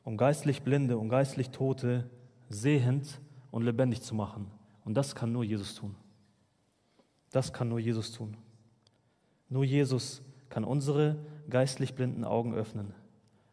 um 0.03 0.17
geistlich 0.17 0.63
Blinde 0.63 0.97
und 0.97 1.09
geistlich 1.09 1.51
Tote 1.51 2.09
sehend 2.49 3.21
und 3.51 3.63
lebendig 3.63 4.01
zu 4.01 4.15
machen. 4.15 4.51
Und 4.83 4.95
das 4.95 5.15
kann 5.15 5.31
nur 5.31 5.43
Jesus 5.43 5.75
tun. 5.75 5.95
Das 7.31 7.53
kann 7.53 7.69
nur 7.69 7.79
Jesus 7.79 8.11
tun. 8.11 8.37
Nur 9.49 9.63
Jesus 9.63 10.21
kann 10.49 10.63
unsere 10.63 11.17
geistlich 11.49 11.95
blinden 11.95 12.23
Augen 12.23 12.53
öffnen. 12.53 12.93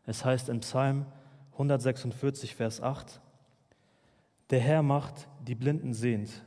Es 0.07 0.25
heißt 0.25 0.49
in 0.49 0.61
Psalm 0.61 1.07
146, 1.53 2.55
Vers 2.55 2.81
8, 2.81 3.21
Der 4.53 4.61
Herr 4.61 4.83
macht 4.83 5.29
die 5.41 5.55
Blinden 5.55 5.95
sehend, 5.95 6.45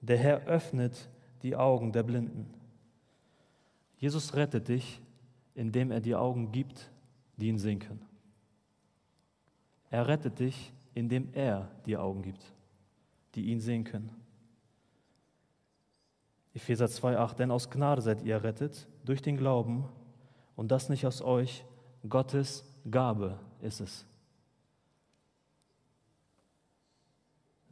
der 0.00 0.18
Herr 0.18 0.46
öffnet 0.46 1.10
die 1.42 1.56
Augen 1.56 1.90
der 1.90 2.04
Blinden. 2.04 2.46
Jesus 3.96 4.34
rettet 4.34 4.68
dich, 4.68 5.02
indem 5.56 5.90
er 5.90 6.00
dir 6.00 6.20
Augen 6.20 6.52
gibt, 6.52 6.92
die 7.36 7.48
ihn 7.48 7.58
sehen 7.58 7.80
können. 7.80 8.06
Er 9.90 10.06
rettet 10.06 10.38
dich, 10.38 10.72
indem 10.94 11.28
er 11.32 11.68
dir 11.86 12.00
Augen 12.00 12.22
gibt, 12.22 12.54
die 13.34 13.46
ihn 13.46 13.58
sehen 13.58 13.82
können. 13.82 14.14
Epheser 16.54 16.86
2,8, 16.86 17.34
denn 17.34 17.50
aus 17.50 17.68
Gnade 17.68 18.00
seid 18.00 18.22
ihr 18.22 18.34
errettet, 18.34 18.86
durch 19.04 19.22
den 19.22 19.36
Glauben, 19.36 19.86
und 20.54 20.70
das 20.70 20.88
nicht 20.88 21.04
aus 21.04 21.20
euch, 21.20 21.64
Gottes 22.08 22.64
Gabe 22.88 23.40
ist 23.60 23.80
es. 23.80 24.06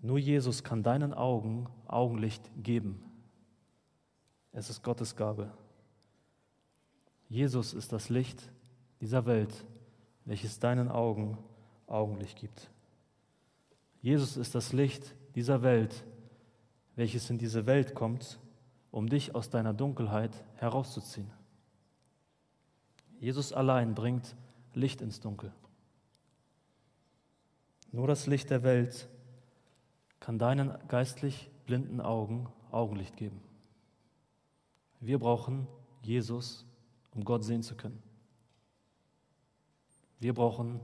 Nur 0.03 0.19
Jesus 0.19 0.62
kann 0.62 0.83
deinen 0.83 1.12
Augen 1.15 1.67
Augenlicht 1.87 2.50
geben. 2.62 3.03
Es 4.53 4.71
ist 4.71 4.83
Gottes 4.83 5.17
Gabe. 5.17 5.53
Jesus 7.29 7.75
ist 7.75 7.93
das 7.93 8.09
Licht 8.09 8.50
dieser 9.00 9.26
Welt, 9.26 9.65
welches 10.25 10.59
deinen 10.59 10.88
Augen 10.88 11.38
Augenlicht 11.87 12.38
gibt. 12.38 12.71
Jesus 14.00 14.37
ist 14.37 14.55
das 14.55 14.73
Licht 14.73 15.15
dieser 15.35 15.62
Welt, 15.62 16.05
welches 16.95 17.29
in 17.29 17.38
diese 17.38 17.67
Welt 17.67 17.95
kommt, 17.95 18.38
um 18.91 19.09
dich 19.09 19.35
aus 19.35 19.50
deiner 19.50 19.75
Dunkelheit 19.75 20.45
herauszuziehen. 20.57 21.31
Jesus 23.19 23.53
allein 23.53 23.95
bringt 23.95 24.37
Licht 24.75 25.00
ins 25.00 25.21
Dunkel. 25.21 25.53
Nur 27.93 28.07
das 28.07 28.26
Licht 28.26 28.50
der 28.50 28.62
Welt 28.62 29.09
kann 30.26 30.40
deinen 30.40 30.76
geistlich 30.88 31.49
blinden 31.66 32.00
Augen 32.00 32.49
Augenlicht 32.73 33.16
geben. 33.16 33.40
Wir 34.99 35.21
brauchen 35.21 35.68
Jesus, 36.02 36.66
um 37.14 37.25
Gott 37.25 37.45
sehen 37.45 37.62
zu 37.62 37.76
können. 37.76 38.02
Wir 40.18 40.35
brauchen 40.35 40.80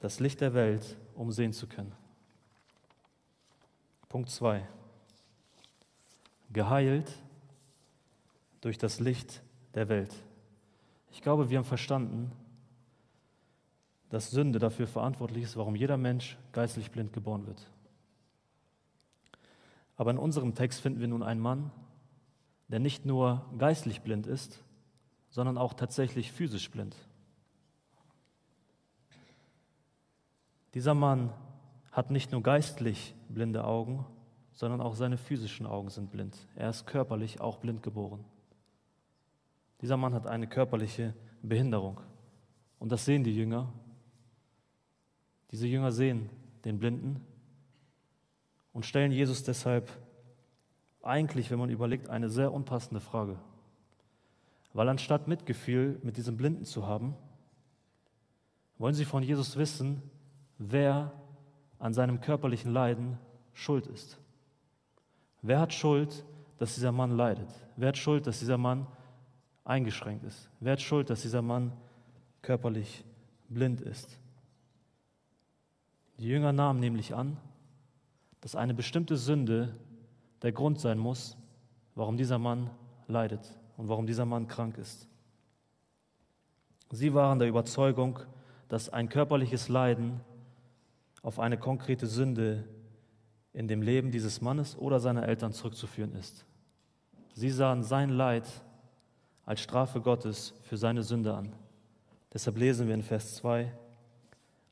das 0.00 0.20
Licht 0.20 0.40
der 0.40 0.54
Welt, 0.54 0.96
um 1.14 1.30
sehen 1.32 1.52
zu 1.52 1.66
können. 1.66 1.92
Punkt 4.08 4.30
2. 4.30 4.66
Geheilt 6.50 7.12
durch 8.62 8.78
das 8.78 9.00
Licht 9.00 9.42
der 9.74 9.90
Welt. 9.90 10.14
Ich 11.10 11.20
glaube, 11.20 11.50
wir 11.50 11.58
haben 11.58 11.66
verstanden, 11.66 12.32
dass 14.08 14.30
Sünde 14.30 14.58
dafür 14.58 14.86
verantwortlich 14.86 15.44
ist, 15.44 15.58
warum 15.58 15.76
jeder 15.76 15.98
Mensch 15.98 16.38
geistlich 16.52 16.90
blind 16.90 17.12
geboren 17.12 17.46
wird. 17.46 17.70
Aber 19.96 20.10
in 20.10 20.18
unserem 20.18 20.54
Text 20.54 20.80
finden 20.80 21.00
wir 21.00 21.08
nun 21.08 21.22
einen 21.22 21.40
Mann, 21.40 21.70
der 22.68 22.80
nicht 22.80 23.04
nur 23.04 23.44
geistlich 23.58 24.00
blind 24.00 24.26
ist, 24.26 24.64
sondern 25.30 25.58
auch 25.58 25.74
tatsächlich 25.74 26.32
physisch 26.32 26.70
blind. 26.70 26.96
Dieser 30.74 30.94
Mann 30.94 31.32
hat 31.90 32.10
nicht 32.10 32.32
nur 32.32 32.42
geistlich 32.42 33.14
blinde 33.28 33.64
Augen, 33.64 34.06
sondern 34.52 34.80
auch 34.80 34.94
seine 34.94 35.18
physischen 35.18 35.66
Augen 35.66 35.90
sind 35.90 36.10
blind. 36.10 36.36
Er 36.56 36.70
ist 36.70 36.86
körperlich 36.86 37.40
auch 37.40 37.58
blind 37.58 37.82
geboren. 37.82 38.24
Dieser 39.82 39.96
Mann 39.96 40.14
hat 40.14 40.26
eine 40.26 40.46
körperliche 40.46 41.14
Behinderung. 41.42 42.00
Und 42.78 42.92
das 42.92 43.04
sehen 43.04 43.24
die 43.24 43.34
Jünger 43.34 43.72
diese 45.52 45.66
Jünger 45.66 45.92
sehen 45.92 46.30
den 46.64 46.78
Blinden 46.78 47.24
und 48.72 48.86
stellen 48.86 49.12
Jesus 49.12 49.42
deshalb 49.42 49.90
eigentlich, 51.02 51.50
wenn 51.50 51.58
man 51.58 51.70
überlegt, 51.70 52.08
eine 52.08 52.28
sehr 52.28 52.52
unpassende 52.52 53.00
Frage. 53.00 53.38
Weil 54.72 54.88
anstatt 54.88 55.28
Mitgefühl 55.28 55.98
mit 56.02 56.16
diesem 56.16 56.36
Blinden 56.36 56.64
zu 56.64 56.86
haben, 56.86 57.14
wollen 58.78 58.94
sie 58.94 59.04
von 59.04 59.22
Jesus 59.22 59.56
wissen, 59.56 60.02
wer 60.58 61.12
an 61.78 61.92
seinem 61.92 62.20
körperlichen 62.20 62.72
Leiden 62.72 63.18
schuld 63.52 63.86
ist. 63.86 64.18
Wer 65.42 65.60
hat 65.60 65.74
Schuld, 65.74 66.24
dass 66.58 66.74
dieser 66.74 66.92
Mann 66.92 67.16
leidet? 67.16 67.48
Wer 67.76 67.88
hat 67.88 67.98
Schuld, 67.98 68.26
dass 68.26 68.38
dieser 68.38 68.58
Mann 68.58 68.86
eingeschränkt 69.64 70.24
ist? 70.24 70.48
Wer 70.60 70.72
hat 70.72 70.80
Schuld, 70.80 71.10
dass 71.10 71.22
dieser 71.22 71.42
Mann 71.42 71.72
körperlich 72.40 73.04
blind 73.48 73.80
ist? 73.80 74.18
Die 76.18 76.28
Jünger 76.28 76.52
nahmen 76.52 76.78
nämlich 76.78 77.14
an, 77.14 77.36
dass 78.42 78.54
eine 78.54 78.74
bestimmte 78.74 79.16
Sünde 79.16 79.74
der 80.42 80.52
Grund 80.52 80.78
sein 80.78 80.98
muss, 80.98 81.38
warum 81.94 82.18
dieser 82.18 82.38
Mann 82.38 82.70
leidet 83.06 83.58
und 83.76 83.88
warum 83.88 84.06
dieser 84.06 84.26
Mann 84.26 84.48
krank 84.48 84.76
ist. 84.76 85.08
Sie 86.90 87.14
waren 87.14 87.38
der 87.38 87.48
Überzeugung, 87.48 88.18
dass 88.68 88.90
ein 88.90 89.08
körperliches 89.08 89.68
Leiden 89.68 90.20
auf 91.22 91.38
eine 91.38 91.56
konkrete 91.56 92.06
Sünde 92.06 92.68
in 93.52 93.68
dem 93.68 93.80
Leben 93.80 94.10
dieses 94.10 94.40
Mannes 94.40 94.76
oder 94.76 94.98
seiner 94.98 95.26
Eltern 95.26 95.52
zurückzuführen 95.52 96.14
ist. 96.14 96.44
Sie 97.34 97.50
sahen 97.50 97.82
sein 97.82 98.10
Leid 98.10 98.46
als 99.46 99.60
Strafe 99.60 100.00
Gottes 100.00 100.54
für 100.62 100.76
seine 100.76 101.02
Sünde 101.02 101.34
an. 101.34 101.52
Deshalb 102.32 102.58
lesen 102.58 102.88
wir 102.88 102.94
in 102.94 103.02
Vers 103.02 103.36
2, 103.36 103.72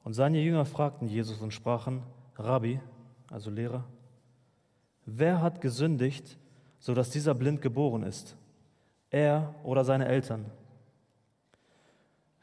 und 0.02 0.14
seine 0.14 0.40
Jünger 0.40 0.64
fragten 0.64 1.08
Jesus 1.08 1.40
und 1.40 1.52
sprachen, 1.52 2.02
Rabbi, 2.36 2.80
also 3.30 3.50
Lehrer, 3.50 3.84
wer 5.06 5.40
hat 5.40 5.60
gesündigt, 5.60 6.36
sodass 6.78 7.10
dieser 7.10 7.34
blind 7.34 7.62
geboren 7.62 8.02
ist? 8.02 8.36
Er 9.10 9.54
oder 9.62 9.84
seine 9.84 10.06
Eltern? 10.06 10.46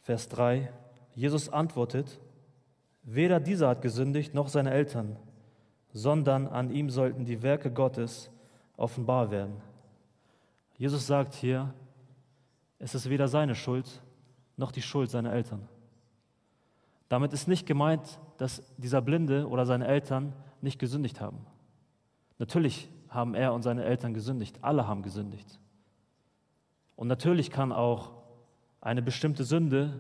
Vers 0.02 0.30
3, 0.30 0.72
Jesus 1.14 1.50
antwortet, 1.50 2.20
weder 3.04 3.40
dieser 3.40 3.70
hat 3.70 3.82
gesündigt 3.82 4.34
noch 4.34 4.48
seine 4.48 4.72
Eltern, 4.72 5.18
sondern 5.94 6.48
an 6.48 6.72
ihm 6.72 6.90
sollten 6.90 7.26
die 7.26 7.42
Werke 7.42 7.72
Gottes 7.72 8.30
offenbar 8.78 9.32
werden. 9.32 9.62
Jesus 10.78 11.08
sagt 11.08 11.34
hier, 11.34 11.74
es 12.80 12.96
ist 12.96 13.10
weder 13.10 13.28
seine 13.28 13.56
Schuld 13.56 14.02
noch 14.56 14.72
die 14.72 14.82
Schuld 14.82 15.10
seiner 15.10 15.34
Eltern. 15.34 15.68
Damit 17.10 17.34
ist 17.34 17.48
nicht 17.48 17.66
gemeint, 17.66 18.20
dass 18.38 18.62
dieser 18.78 19.02
Blinde 19.02 19.48
oder 19.48 19.66
seine 19.66 19.88
Eltern 19.88 20.34
nicht 20.62 20.80
gesündigt 20.80 21.22
haben. 21.22 21.46
Natürlich 22.40 22.90
haben 23.10 23.36
er 23.36 23.54
und 23.54 23.64
seine 23.64 23.84
Eltern 23.84 24.14
gesündigt. 24.14 24.60
Alle 24.62 24.88
haben 24.88 25.02
gesündigt. 25.02 25.60
Und 26.96 27.08
natürlich 27.08 27.52
kann 27.52 27.72
auch 27.72 28.12
eine 28.82 29.02
bestimmte 29.02 29.44
Sünde 29.44 30.00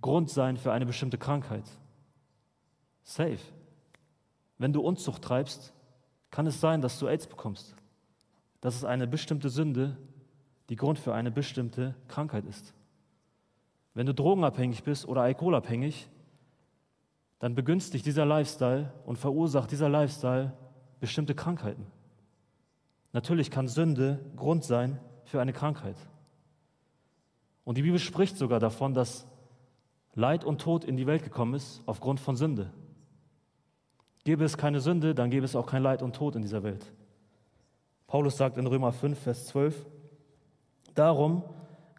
Grund 0.00 0.30
sein 0.30 0.56
für 0.56 0.72
eine 0.72 0.84
bestimmte 0.84 1.16
Krankheit. 1.16 1.64
Safe. 3.04 3.38
Wenn 4.58 4.72
du 4.72 4.80
Unzucht 4.80 5.22
treibst, 5.22 5.72
kann 6.30 6.46
es 6.46 6.60
sein, 6.60 6.80
dass 6.80 6.98
du 6.98 7.06
AIDS 7.06 7.26
bekommst. 7.26 7.76
Das 8.60 8.74
ist 8.74 8.84
eine 8.84 9.06
bestimmte 9.06 9.48
Sünde, 9.48 9.96
die 10.68 10.76
Grund 10.76 10.98
für 10.98 11.14
eine 11.14 11.30
bestimmte 11.30 11.94
Krankheit 12.08 12.44
ist. 12.46 12.74
Wenn 13.94 14.06
du 14.06 14.14
drogenabhängig 14.14 14.82
bist 14.84 15.06
oder 15.06 15.22
alkoholabhängig, 15.22 16.08
dann 17.42 17.56
begünstigt 17.56 18.06
dieser 18.06 18.24
Lifestyle 18.24 18.92
und 19.04 19.18
verursacht 19.18 19.72
dieser 19.72 19.88
Lifestyle 19.88 20.52
bestimmte 21.00 21.34
Krankheiten. 21.34 21.84
Natürlich 23.12 23.50
kann 23.50 23.66
Sünde 23.66 24.20
Grund 24.36 24.62
sein 24.62 25.00
für 25.24 25.40
eine 25.40 25.52
Krankheit. 25.52 25.96
Und 27.64 27.78
die 27.78 27.82
Bibel 27.82 27.98
spricht 27.98 28.36
sogar 28.36 28.60
davon, 28.60 28.94
dass 28.94 29.26
Leid 30.14 30.44
und 30.44 30.60
Tod 30.60 30.84
in 30.84 30.96
die 30.96 31.08
Welt 31.08 31.24
gekommen 31.24 31.54
ist 31.54 31.82
aufgrund 31.84 32.20
von 32.20 32.36
Sünde. 32.36 32.70
Gäbe 34.22 34.44
es 34.44 34.56
keine 34.56 34.80
Sünde, 34.80 35.12
dann 35.12 35.30
gäbe 35.30 35.44
es 35.44 35.56
auch 35.56 35.66
kein 35.66 35.82
Leid 35.82 36.00
und 36.00 36.14
Tod 36.14 36.36
in 36.36 36.42
dieser 36.42 36.62
Welt. 36.62 36.92
Paulus 38.06 38.36
sagt 38.36 38.56
in 38.56 38.68
Römer 38.68 38.92
5, 38.92 39.18
Vers 39.18 39.46
12, 39.48 39.84
Darum, 40.94 41.42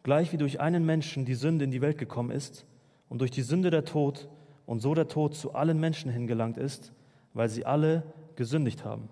gleich 0.03 0.31
wie 0.31 0.37
durch 0.37 0.61
einen 0.61 0.85
Menschen 0.85 1.25
die 1.25 1.35
Sünde 1.35 1.65
in 1.65 1.71
die 1.71 1.81
Welt 1.81 1.97
gekommen 1.97 2.31
ist 2.31 2.65
und 3.09 3.19
durch 3.19 3.31
die 3.31 3.41
Sünde 3.41 3.71
der 3.71 3.83
Tod, 3.83 4.29
und 4.65 4.81
so 4.81 4.93
der 4.93 5.07
Tod 5.07 5.35
zu 5.35 5.53
allen 5.53 5.79
Menschen 5.79 6.11
hingelangt 6.11 6.57
ist, 6.57 6.93
weil 7.33 7.49
sie 7.49 7.65
alle 7.65 8.03
gesündigt 8.35 8.85
haben. 8.85 9.09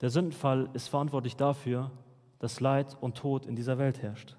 Der 0.00 0.10
Sündenfall 0.10 0.68
ist 0.74 0.88
verantwortlich 0.88 1.36
dafür, 1.36 1.90
dass 2.38 2.60
Leid 2.60 2.96
und 3.00 3.16
Tod 3.16 3.46
in 3.46 3.56
dieser 3.56 3.78
Welt 3.78 4.02
herrscht. 4.02 4.36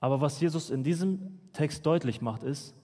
Aber 0.00 0.20
was 0.20 0.40
Jesus 0.40 0.70
in 0.70 0.84
diesem 0.84 1.40
Text 1.52 1.86
deutlich 1.86 2.20
macht, 2.20 2.42
ist, 2.42 2.74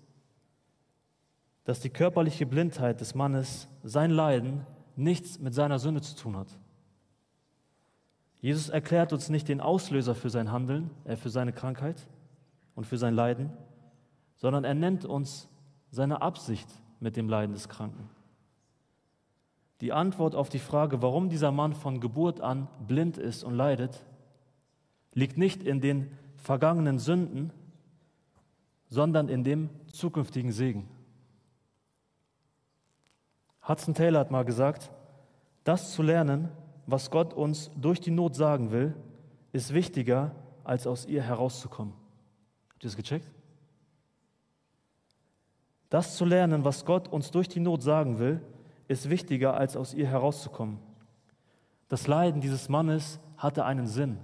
dass 1.65 1.81
die 1.81 1.91
körperliche 1.91 2.47
Blindheit 2.47 3.01
des 3.01 3.15
Mannes, 3.15 3.69
sein 3.83 4.11
Leiden, 4.11 4.67
nichts 4.97 5.39
mit 5.39 5.55
seiner 5.55 5.79
Sünde 5.79 6.01
zu 6.01 6.17
tun 6.17 6.37
hat. 6.37 6.59
Jesus 8.41 8.71
erklärt 8.71 9.13
uns 9.13 9.29
nicht 9.29 9.49
den 9.49 9.61
Auslöser 9.61 10.15
für 10.15 10.31
sein 10.31 10.51
Handeln, 10.51 10.91
äh, 11.05 11.17
für 11.17 11.29
seine 11.29 11.53
Krankheit 11.53 12.09
und 12.75 12.87
für 12.87 12.97
sein 12.97 13.15
Leiden, 13.15 13.53
sondern 14.41 14.65
er 14.65 14.75
nennt 14.75 15.05
uns 15.05 15.49
seine 15.91 16.23
Absicht 16.23 16.67
mit 16.99 17.17
dem 17.17 17.29
Leiden 17.29 17.53
des 17.53 17.69
Kranken. 17.69 18.09
Die 19.83 19.93
Antwort 19.93 20.35
auf 20.35 20.49
die 20.49 20.59
Frage, 20.59 21.03
warum 21.03 21.29
dieser 21.29 21.53
Mann 21.53 21.75
von 21.75 22.01
Geburt 22.01 22.41
an 22.41 22.67
blind 22.87 23.19
ist 23.19 23.45
und 23.45 23.55
leidet, 23.55 24.05
liegt 25.13 25.37
nicht 25.37 25.63
in 25.63 25.81
den 25.81 26.11
vergangenen 26.37 26.99
Sünden, 26.99 27.53
sondern 28.89 29.29
in 29.29 29.45
dem 29.45 29.69
zukünftigen 29.93 30.53
Segen. 30.53 30.89
Hudson 33.67 33.95
Taylor 33.95 34.21
hat 34.21 34.31
mal 34.31 34.45
gesagt, 34.45 34.91
das 35.65 35.93
zu 35.93 36.03
lernen, 36.03 36.49
was 36.87 37.11
Gott 37.11 37.35
uns 37.35 37.71
durch 37.77 38.01
die 38.01 38.11
Not 38.11 38.35
sagen 38.35 38.73
will, 38.73 38.95
ist 39.53 39.75
wichtiger, 39.75 40.35
als 40.65 40.87
aus 40.87 41.05
ihr 41.05 41.23
herauszukommen. 41.23 41.93
Habt 42.71 42.85
ihr 42.85 42.89
das 42.89 42.97
gecheckt? 42.97 43.31
Das 45.91 46.17
zu 46.17 46.25
lernen, 46.25 46.65
was 46.65 46.85
Gott 46.85 47.09
uns 47.09 47.31
durch 47.31 47.49
die 47.49 47.61
Not 47.61 47.83
sagen 47.83 48.19
will, 48.19 48.41
ist 48.89 49.11
wichtiger, 49.11 49.55
als 49.55 49.77
aus 49.77 49.93
ihr 49.93 50.07
herauszukommen. 50.07 50.79
Das 51.89 52.07
Leiden 52.07 52.41
dieses 52.41 52.69
Mannes 52.69 53.21
hatte 53.37 53.65
einen 53.65 53.87
Sinn. 53.87 54.19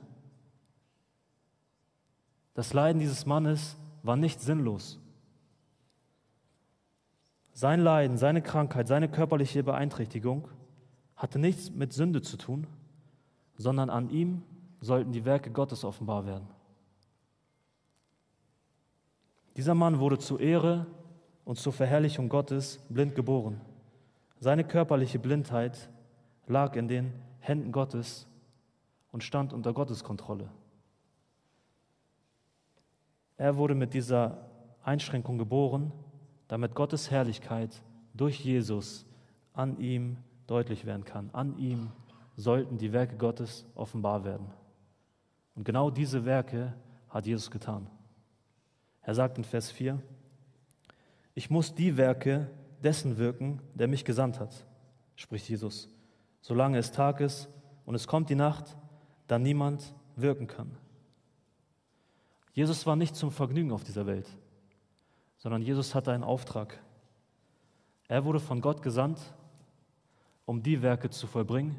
Das 2.54 2.72
Leiden 2.72 3.00
dieses 3.00 3.26
Mannes 3.26 3.76
war 4.02 4.16
nicht 4.16 4.40
sinnlos. 4.40 5.00
Sein 7.52 7.80
Leiden, 7.80 8.16
seine 8.16 8.42
Krankheit, 8.42 8.86
seine 8.86 9.08
körperliche 9.08 9.62
Beeinträchtigung 9.62 10.48
hatte 11.16 11.38
nichts 11.38 11.70
mit 11.70 11.92
Sünde 11.92 12.22
zu 12.22 12.36
tun, 12.36 12.66
sondern 13.56 13.90
an 13.90 14.10
ihm 14.10 14.42
sollten 14.80 15.12
die 15.12 15.24
Werke 15.24 15.50
Gottes 15.50 15.84
offenbar 15.84 16.26
werden. 16.26 16.46
Dieser 19.56 19.74
Mann 19.74 19.98
wurde 19.98 20.18
zur 20.18 20.38
Ehre 20.38 20.86
und 21.46 21.58
zur 21.58 21.72
Verherrlichung 21.72 22.28
Gottes 22.28 22.80
blind 22.90 23.14
geboren. 23.14 23.60
Seine 24.40 24.64
körperliche 24.64 25.18
Blindheit 25.18 25.88
lag 26.46 26.74
in 26.76 26.88
den 26.88 27.12
Händen 27.38 27.72
Gottes 27.72 28.26
und 29.12 29.22
stand 29.22 29.52
unter 29.54 29.72
Gottes 29.72 30.02
Kontrolle. 30.04 30.50
Er 33.36 33.56
wurde 33.56 33.76
mit 33.76 33.94
dieser 33.94 34.48
Einschränkung 34.82 35.38
geboren, 35.38 35.92
damit 36.48 36.74
Gottes 36.74 37.10
Herrlichkeit 37.12 37.80
durch 38.12 38.40
Jesus 38.40 39.06
an 39.52 39.78
ihm 39.78 40.16
deutlich 40.48 40.84
werden 40.84 41.04
kann. 41.04 41.30
An 41.32 41.56
ihm 41.58 41.92
sollten 42.34 42.76
die 42.76 42.92
Werke 42.92 43.16
Gottes 43.16 43.64
offenbar 43.76 44.24
werden. 44.24 44.46
Und 45.54 45.64
genau 45.64 45.90
diese 45.90 46.24
Werke 46.24 46.74
hat 47.08 47.24
Jesus 47.24 47.50
getan. 47.50 47.86
Er 49.02 49.14
sagt 49.14 49.38
in 49.38 49.44
Vers 49.44 49.70
4, 49.70 50.02
ich 51.36 51.50
muss 51.50 51.74
die 51.74 51.98
Werke 51.98 52.50
dessen 52.82 53.18
wirken, 53.18 53.60
der 53.74 53.88
mich 53.88 54.06
gesandt 54.06 54.40
hat, 54.40 54.66
spricht 55.16 55.48
Jesus, 55.48 55.88
solange 56.40 56.78
es 56.78 56.90
Tag 56.90 57.20
ist 57.20 57.48
und 57.84 57.94
es 57.94 58.08
kommt 58.08 58.30
die 58.30 58.34
Nacht, 58.34 58.76
da 59.26 59.38
niemand 59.38 59.94
wirken 60.16 60.46
kann. 60.46 60.76
Jesus 62.54 62.86
war 62.86 62.96
nicht 62.96 63.14
zum 63.14 63.30
Vergnügen 63.30 63.70
auf 63.70 63.84
dieser 63.84 64.06
Welt, 64.06 64.26
sondern 65.36 65.60
Jesus 65.60 65.94
hatte 65.94 66.10
einen 66.10 66.24
Auftrag. 66.24 66.82
Er 68.08 68.24
wurde 68.24 68.40
von 68.40 68.62
Gott 68.62 68.80
gesandt, 68.80 69.20
um 70.46 70.62
die 70.62 70.80
Werke 70.80 71.10
zu 71.10 71.26
vollbringen, 71.26 71.76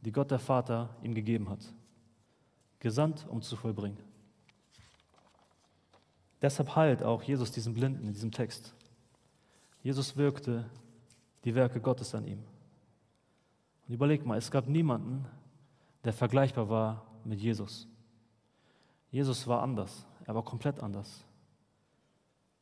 die 0.00 0.10
Gott 0.10 0.32
der 0.32 0.40
Vater 0.40 0.96
ihm 1.02 1.14
gegeben 1.14 1.48
hat. 1.48 1.60
Gesandt, 2.80 3.24
um 3.28 3.40
zu 3.40 3.54
vollbringen. 3.54 3.98
Deshalb 6.42 6.74
heilt 6.74 7.04
auch 7.04 7.22
Jesus 7.22 7.52
diesen 7.52 7.72
Blinden 7.72 8.08
in 8.08 8.12
diesem 8.12 8.32
Text. 8.32 8.74
Jesus 9.86 10.16
wirkte 10.16 10.68
die 11.44 11.54
Werke 11.54 11.80
Gottes 11.80 12.12
an 12.12 12.24
ihm. 12.24 12.42
Und 13.86 13.94
überleg 13.94 14.26
mal, 14.26 14.36
es 14.36 14.50
gab 14.50 14.66
niemanden, 14.66 15.24
der 16.02 16.12
vergleichbar 16.12 16.68
war 16.68 17.06
mit 17.22 17.38
Jesus. 17.38 17.86
Jesus 19.12 19.46
war 19.46 19.62
anders. 19.62 20.04
Er 20.24 20.34
war 20.34 20.42
komplett 20.42 20.80
anders. 20.80 21.24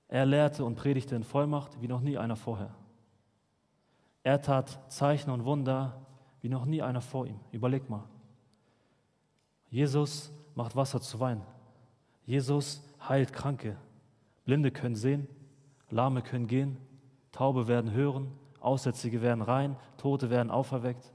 Er 0.06 0.26
lehrte 0.26 0.66
und 0.66 0.74
predigte 0.74 1.16
in 1.16 1.24
Vollmacht 1.24 1.80
wie 1.80 1.88
noch 1.88 2.02
nie 2.02 2.18
einer 2.18 2.36
vorher. 2.36 2.74
Er 4.22 4.42
tat 4.42 4.92
Zeichen 4.92 5.30
und 5.30 5.46
Wunder 5.46 6.06
wie 6.42 6.50
noch 6.50 6.66
nie 6.66 6.82
einer 6.82 7.00
vor 7.00 7.26
ihm. 7.26 7.40
Überleg 7.52 7.88
mal. 7.88 8.04
Jesus 9.70 10.30
macht 10.54 10.76
Wasser 10.76 11.00
zu 11.00 11.20
Wein. 11.20 11.40
Jesus 12.26 12.82
heilt 13.00 13.32
Kranke. 13.32 13.78
Blinde 14.44 14.70
können 14.70 14.94
sehen, 14.94 15.26
Lahme 15.88 16.20
können 16.20 16.48
gehen, 16.48 16.76
Taube 17.34 17.66
werden 17.66 17.90
hören, 17.90 18.30
Aussätzige 18.60 19.20
werden 19.20 19.42
rein, 19.42 19.76
Tote 19.96 20.30
werden 20.30 20.52
auferweckt. 20.52 21.12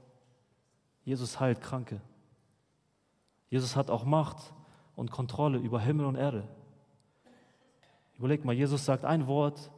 Jesus 1.02 1.40
heilt 1.40 1.62
Kranke. 1.62 2.02
Jesus 3.48 3.74
hat 3.74 3.90
auch 3.90 4.04
Macht 4.04 4.52
und 4.96 5.10
Kontrolle 5.10 5.56
über 5.56 5.80
Himmel 5.80 6.04
und 6.04 6.16
Erde. 6.16 6.46
Überleg 8.18 8.44
mal, 8.44 8.52
Jesus 8.52 8.84
sagt 8.84 9.06
ein 9.06 9.26
Wort 9.28 9.70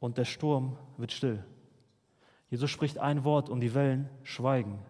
und 0.00 0.18
der 0.18 0.24
Sturm 0.24 0.76
wird 0.96 1.12
still. 1.12 1.44
Jesus 2.48 2.68
spricht 2.68 2.98
ein 2.98 3.22
Wort 3.22 3.48
und 3.48 3.60
die 3.60 3.72
Wellen 3.72 4.10
schweigen. 4.24 4.80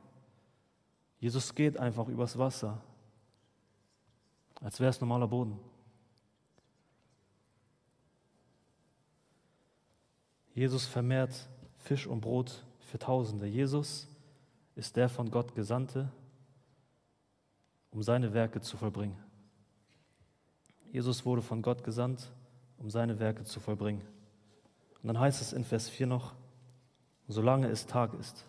Jesus 1.18 1.54
geht 1.54 1.78
einfach 1.78 2.08
übers 2.08 2.38
Wasser, 2.38 2.80
als 4.62 4.80
wäre 4.80 4.88
es 4.88 5.00
normaler 5.02 5.28
Boden. 5.28 5.60
Jesus 10.54 10.86
vermehrt 10.86 11.48
Fisch 11.78 12.06
und 12.06 12.20
Brot 12.20 12.64
für 12.80 12.98
Tausende. 12.98 13.46
Jesus 13.46 14.08
ist 14.74 14.96
der 14.96 15.08
von 15.08 15.30
Gott 15.30 15.54
Gesandte, 15.54 16.10
um 17.90 18.02
seine 18.02 18.32
Werke 18.32 18.60
zu 18.60 18.76
vollbringen. 18.76 19.16
Jesus 20.92 21.24
wurde 21.24 21.42
von 21.42 21.62
Gott 21.62 21.84
gesandt, 21.84 22.32
um 22.78 22.90
seine 22.90 23.18
Werke 23.18 23.44
zu 23.44 23.60
vollbringen. 23.60 24.02
Und 25.02 25.08
dann 25.08 25.18
heißt 25.18 25.40
es 25.40 25.52
in 25.52 25.64
Vers 25.64 25.88
4 25.88 26.06
noch, 26.06 26.34
solange 27.28 27.68
es 27.68 27.86
Tag 27.86 28.14
ist. 28.14 28.44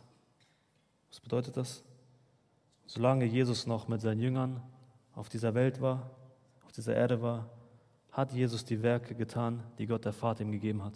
Was 1.09 1.19
bedeutet 1.19 1.57
das? 1.57 1.83
Solange 2.87 3.25
Jesus 3.25 3.67
noch 3.67 3.87
mit 3.87 4.01
seinen 4.01 4.19
Jüngern 4.19 4.61
auf 5.13 5.29
dieser 5.29 5.53
Welt 5.53 5.81
war, 5.81 6.09
auf 6.65 6.71
dieser 6.71 6.95
Erde 6.95 7.21
war, 7.21 7.49
hat 8.11 8.33
Jesus 8.33 8.65
die 8.65 8.81
Werke 8.81 9.15
getan, 9.15 9.63
die 9.77 9.87
Gott 9.87 10.05
der 10.05 10.13
Vater 10.13 10.41
ihm 10.41 10.51
gegeben 10.51 10.83
hat. 10.83 10.93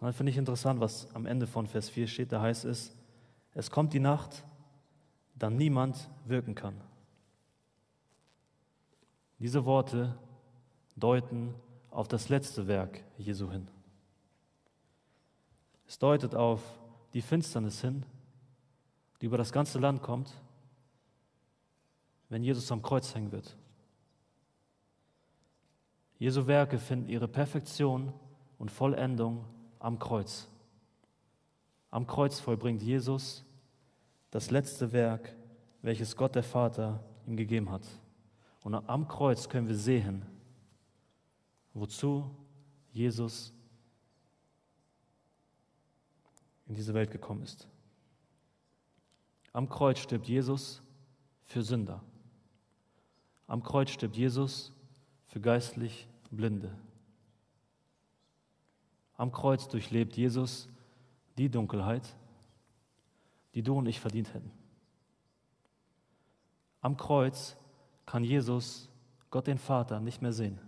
Und 0.00 0.06
dann 0.06 0.14
finde 0.14 0.30
ich 0.30 0.38
interessant, 0.38 0.80
was 0.80 1.14
am 1.14 1.26
Ende 1.26 1.46
von 1.46 1.66
Vers 1.66 1.90
4 1.90 2.06
steht. 2.06 2.32
Da 2.32 2.40
heißt 2.40 2.64
es, 2.64 2.96
es 3.52 3.70
kommt 3.70 3.92
die 3.92 4.00
Nacht, 4.00 4.44
dann 5.34 5.56
niemand 5.56 6.08
wirken 6.24 6.54
kann. 6.54 6.80
Diese 9.38 9.66
Worte 9.66 10.16
deuten 10.96 11.54
auf 11.90 12.08
das 12.08 12.30
letzte 12.30 12.66
Werk 12.66 13.04
Jesu 13.18 13.50
hin. 13.50 13.68
Es 15.86 15.98
deutet 15.98 16.34
auf 16.34 16.62
die 17.12 17.22
Finsternis 17.22 17.82
hin, 17.82 18.06
die 19.20 19.26
über 19.26 19.36
das 19.36 19.52
ganze 19.52 19.78
Land 19.78 20.02
kommt, 20.02 20.32
wenn 22.30 22.42
Jesus 22.42 22.72
am 22.72 22.80
Kreuz 22.80 23.14
hängen 23.14 23.32
wird. 23.32 23.54
Jesu 26.18 26.46
Werke 26.46 26.78
finden 26.78 27.08
ihre 27.08 27.28
Perfektion 27.28 28.14
und 28.58 28.70
Vollendung 28.70 29.44
am 29.80 29.98
Kreuz. 29.98 30.46
Am 31.90 32.06
Kreuz 32.06 32.38
vollbringt 32.38 32.82
Jesus 32.82 33.44
das 34.30 34.50
letzte 34.50 34.92
Werk, 34.92 35.34
welches 35.82 36.14
Gott 36.14 36.36
der 36.36 36.44
Vater 36.44 37.02
ihm 37.26 37.36
gegeben 37.36 37.70
hat. 37.70 37.82
Und 38.62 38.74
am 38.74 39.08
Kreuz 39.08 39.48
können 39.48 39.66
wir 39.66 39.76
sehen, 39.76 40.24
wozu 41.74 42.30
Jesus 42.92 43.52
in 46.68 46.74
diese 46.74 46.94
Welt 46.94 47.10
gekommen 47.10 47.42
ist. 47.42 47.66
Am 49.52 49.68
Kreuz 49.68 49.98
stirbt 49.98 50.28
Jesus 50.28 50.82
für 51.42 51.62
Sünder. 51.62 52.04
Am 53.48 53.62
Kreuz 53.62 53.90
stirbt 53.90 54.16
Jesus 54.16 54.72
für 55.26 55.40
geistlich 55.40 56.06
Blinde. 56.30 56.76
Am 59.20 59.32
Kreuz 59.32 59.68
durchlebt 59.68 60.16
Jesus 60.16 60.66
die 61.36 61.50
Dunkelheit, 61.50 62.16
die 63.52 63.62
du 63.62 63.76
und 63.76 63.84
ich 63.84 64.00
verdient 64.00 64.32
hätten. 64.32 64.50
Am 66.80 66.96
Kreuz 66.96 67.54
kann 68.06 68.24
Jesus 68.24 68.88
Gott 69.28 69.46
den 69.46 69.58
Vater 69.58 70.00
nicht 70.00 70.22
mehr 70.22 70.32
sehen. 70.32 70.58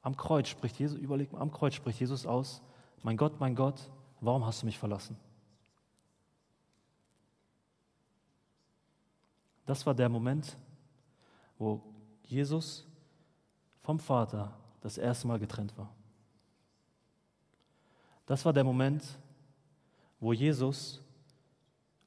Am 0.00 0.16
Kreuz 0.16 0.48
spricht 0.48 0.78
Jesus, 0.78 0.96
überleg 0.96 1.30
mal, 1.30 1.42
am 1.42 1.52
Kreuz 1.52 1.74
spricht 1.74 2.00
Jesus 2.00 2.24
aus, 2.24 2.62
mein 3.02 3.18
Gott, 3.18 3.38
mein 3.38 3.54
Gott, 3.54 3.90
warum 4.22 4.46
hast 4.46 4.62
du 4.62 4.66
mich 4.66 4.78
verlassen? 4.78 5.18
Das 9.66 9.84
war 9.84 9.92
der 9.92 10.08
Moment, 10.08 10.56
wo 11.58 11.82
Jesus 12.22 12.86
vom 13.82 13.98
Vater 13.98 14.58
das 14.80 14.96
erste 14.96 15.26
Mal 15.26 15.38
getrennt 15.38 15.76
war. 15.76 15.94
Das 18.26 18.44
war 18.44 18.52
der 18.52 18.64
Moment, 18.64 19.04
wo 20.20 20.32
Jesus 20.32 21.02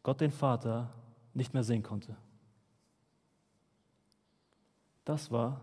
Gott 0.03 0.21
den 0.21 0.31
Vater 0.31 0.93
nicht 1.33 1.53
mehr 1.53 1.63
sehen 1.63 1.83
konnte. 1.83 2.15
Das 5.05 5.31
war 5.31 5.61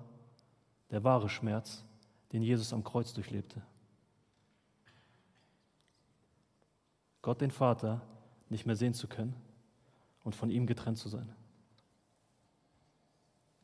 der 0.91 1.03
wahre 1.03 1.29
Schmerz, 1.29 1.85
den 2.33 2.43
Jesus 2.43 2.73
am 2.73 2.85
Kreuz 2.85 3.13
durchlebte. 3.13 3.63
Gott 7.23 7.41
den 7.41 7.51
Vater 7.51 8.01
nicht 8.49 8.67
mehr 8.67 8.77
sehen 8.77 8.95
zu 8.95 9.09
können 9.09 9.35
und 10.23 10.35
von 10.35 10.51
ihm 10.51 10.67
getrennt 10.67 10.99
zu 10.99 11.09
sein. 11.09 11.35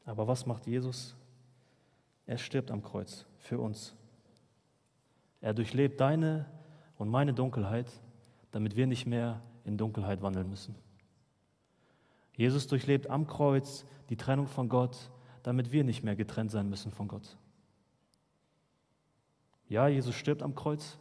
Aber 0.05 0.27
was 0.27 0.47
macht 0.47 0.67
Jesus? 0.67 1.15
Er 2.27 2.39
stirbt 2.39 2.71
am 2.71 2.83
Kreuz 2.83 3.27
für 3.39 3.61
uns. 3.61 3.95
Er 5.41 5.55
durchlebt 5.55 6.01
deine 6.01 6.47
und 7.01 7.09
meine 7.09 7.33
Dunkelheit, 7.33 7.91
damit 8.51 8.77
wir 8.77 8.87
nicht 8.87 9.07
mehr 9.07 9.41
in 9.65 9.79
Dunkelheit 9.79 10.21
wandeln 10.21 10.51
müssen. 10.51 10.75
Jesus 12.37 12.67
durchlebt 12.67 13.09
am 13.09 13.27
Kreuz 13.27 13.87
die 14.11 14.19
Trennung 14.19 14.47
von 14.47 14.69
Gott, 14.69 15.11
damit 15.43 15.73
wir 15.73 15.83
nicht 15.83 16.03
mehr 16.03 16.15
getrennt 16.15 16.51
sein 16.51 16.69
müssen 16.69 16.93
von 16.93 17.09
Gott. 17.09 17.39
Ja, 19.67 19.89
Jesus 19.89 20.15
stirbt 20.15 20.43
am 20.43 20.55
Kreuz 20.55 20.99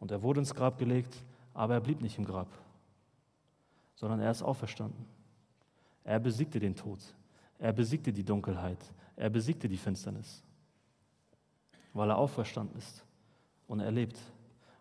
und 0.00 0.10
er 0.10 0.24
wurde 0.24 0.40
ins 0.40 0.52
Grab 0.52 0.78
gelegt, 0.78 1.22
aber 1.54 1.74
er 1.74 1.80
blieb 1.80 2.00
nicht 2.00 2.18
im 2.18 2.24
Grab, 2.24 2.48
sondern 3.94 4.18
er 4.18 4.32
ist 4.32 4.42
auferstanden. 4.42 5.06
Er 6.02 6.18
besiegte 6.18 6.58
den 6.58 6.74
Tod, 6.74 6.98
er 7.60 7.72
besiegte 7.72 8.12
die 8.12 8.24
Dunkelheit, 8.24 8.80
er 9.14 9.30
besiegte 9.30 9.68
die 9.68 9.78
Finsternis, 9.78 10.42
weil 11.92 12.10
er 12.10 12.18
auferstanden 12.18 12.76
ist 12.76 13.04
und 13.68 13.78
er 13.78 13.92
lebt. 13.92 14.18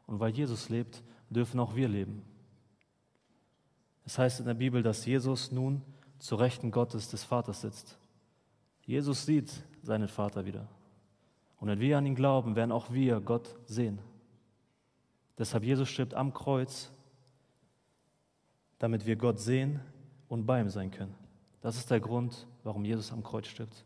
Und 0.08 0.20
weil 0.20 0.32
Jesus 0.32 0.70
lebt, 0.70 1.04
dürfen 1.30 1.60
auch 1.60 1.76
wir 1.76 1.88
leben. 1.88 2.24
Es 4.06 4.18
heißt 4.18 4.40
in 4.40 4.46
der 4.46 4.54
Bibel, 4.54 4.84
dass 4.84 5.06
Jesus 5.06 5.52
nun 5.52 5.82
zu 6.20 6.36
Rechten 6.36 6.72
Gottes 6.72 7.10
des 7.10 7.24
Vaters 7.24 7.62
sitzt. 7.62 7.98
Jesus 8.86 9.26
sieht 9.26 9.52
seinen 9.84 10.08
Vater 10.08 10.46
wieder. 10.46 10.68
Und 11.60 11.70
wenn 11.70 11.80
wir 11.80 11.98
an 11.98 12.06
ihn 12.06 12.16
glauben, 12.16 12.56
werden 12.56 12.72
auch 12.72 12.92
wir 12.92 13.22
Gott 13.22 13.56
sehen. 13.66 14.00
Deshalb 15.38 15.64
Jesus 15.64 15.90
stirbt 15.90 16.14
am 16.14 16.34
Kreuz, 16.34 16.92
damit 18.80 19.06
wir 19.06 19.16
Gott 19.16 19.40
sehen 19.40 19.80
und 20.28 20.46
bei 20.46 20.60
ihm 20.60 20.70
sein 20.70 20.92
können. 20.92 21.16
Das 21.62 21.78
ist 21.78 21.92
der 21.92 22.00
Grund, 22.00 22.48
warum 22.64 22.84
Jesus 22.84 23.12
am 23.12 23.24
Kreuz 23.24 23.48
stirbt. 23.48 23.86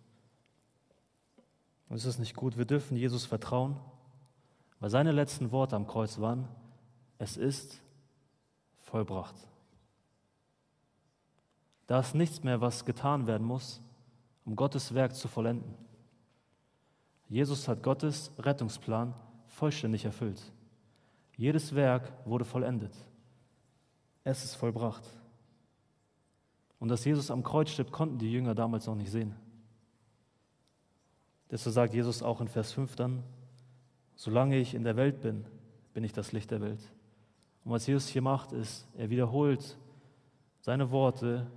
Und 1.89 1.97
ist 1.97 2.05
es 2.05 2.17
nicht 2.17 2.35
gut? 2.35 2.57
Wir 2.57 2.65
dürfen 2.65 2.97
Jesus 2.97 3.25
vertrauen, 3.25 3.77
weil 4.85 4.91
seine 4.91 5.13
letzten 5.13 5.51
Worte 5.51 5.75
am 5.75 5.87
Kreuz 5.87 6.19
waren, 6.19 6.47
es 7.17 7.37
ist 7.37 7.81
vollbracht. 8.75 9.33
Da 11.87 12.01
ist 12.01 12.13
nichts 12.13 12.43
mehr, 12.43 12.61
was 12.61 12.85
getan 12.85 13.25
werden 13.25 13.47
muss, 13.47 13.81
um 14.45 14.55
Gottes 14.55 14.93
Werk 14.93 15.15
zu 15.15 15.27
vollenden. 15.27 15.73
Jesus 17.29 17.67
hat 17.67 17.81
Gottes 17.81 18.31
Rettungsplan 18.37 19.15
vollständig 19.47 20.05
erfüllt. 20.05 20.53
Jedes 21.35 21.73
Werk 21.73 22.13
wurde 22.23 22.45
vollendet. 22.45 22.93
Es 24.23 24.43
ist 24.43 24.53
vollbracht. 24.53 25.09
Und 26.77 26.89
dass 26.89 27.05
Jesus 27.05 27.31
am 27.31 27.41
Kreuz 27.41 27.71
stirbt, 27.71 27.91
konnten 27.91 28.19
die 28.19 28.31
Jünger 28.31 28.53
damals 28.53 28.85
noch 28.85 28.93
nicht 28.93 29.09
sehen. 29.09 29.35
Deshalb 31.49 31.73
sagt 31.73 31.95
Jesus 31.95 32.21
auch 32.21 32.39
in 32.39 32.47
Vers 32.47 32.71
5 32.73 32.95
dann, 32.95 33.23
solange 34.15 34.57
ich 34.57 34.73
in 34.73 34.83
der 34.83 34.95
Welt 34.95 35.21
bin, 35.21 35.45
bin 35.93 36.03
ich 36.03 36.13
das 36.13 36.31
Licht 36.31 36.51
der 36.51 36.61
Welt. 36.61 36.81
Und 37.63 37.71
was 37.71 37.87
Jesus 37.87 38.07
hier 38.07 38.21
macht, 38.21 38.51
ist, 38.51 38.87
er 38.97 39.09
wiederholt 39.09 39.77
seine 40.61 40.91
Worte 40.91 41.47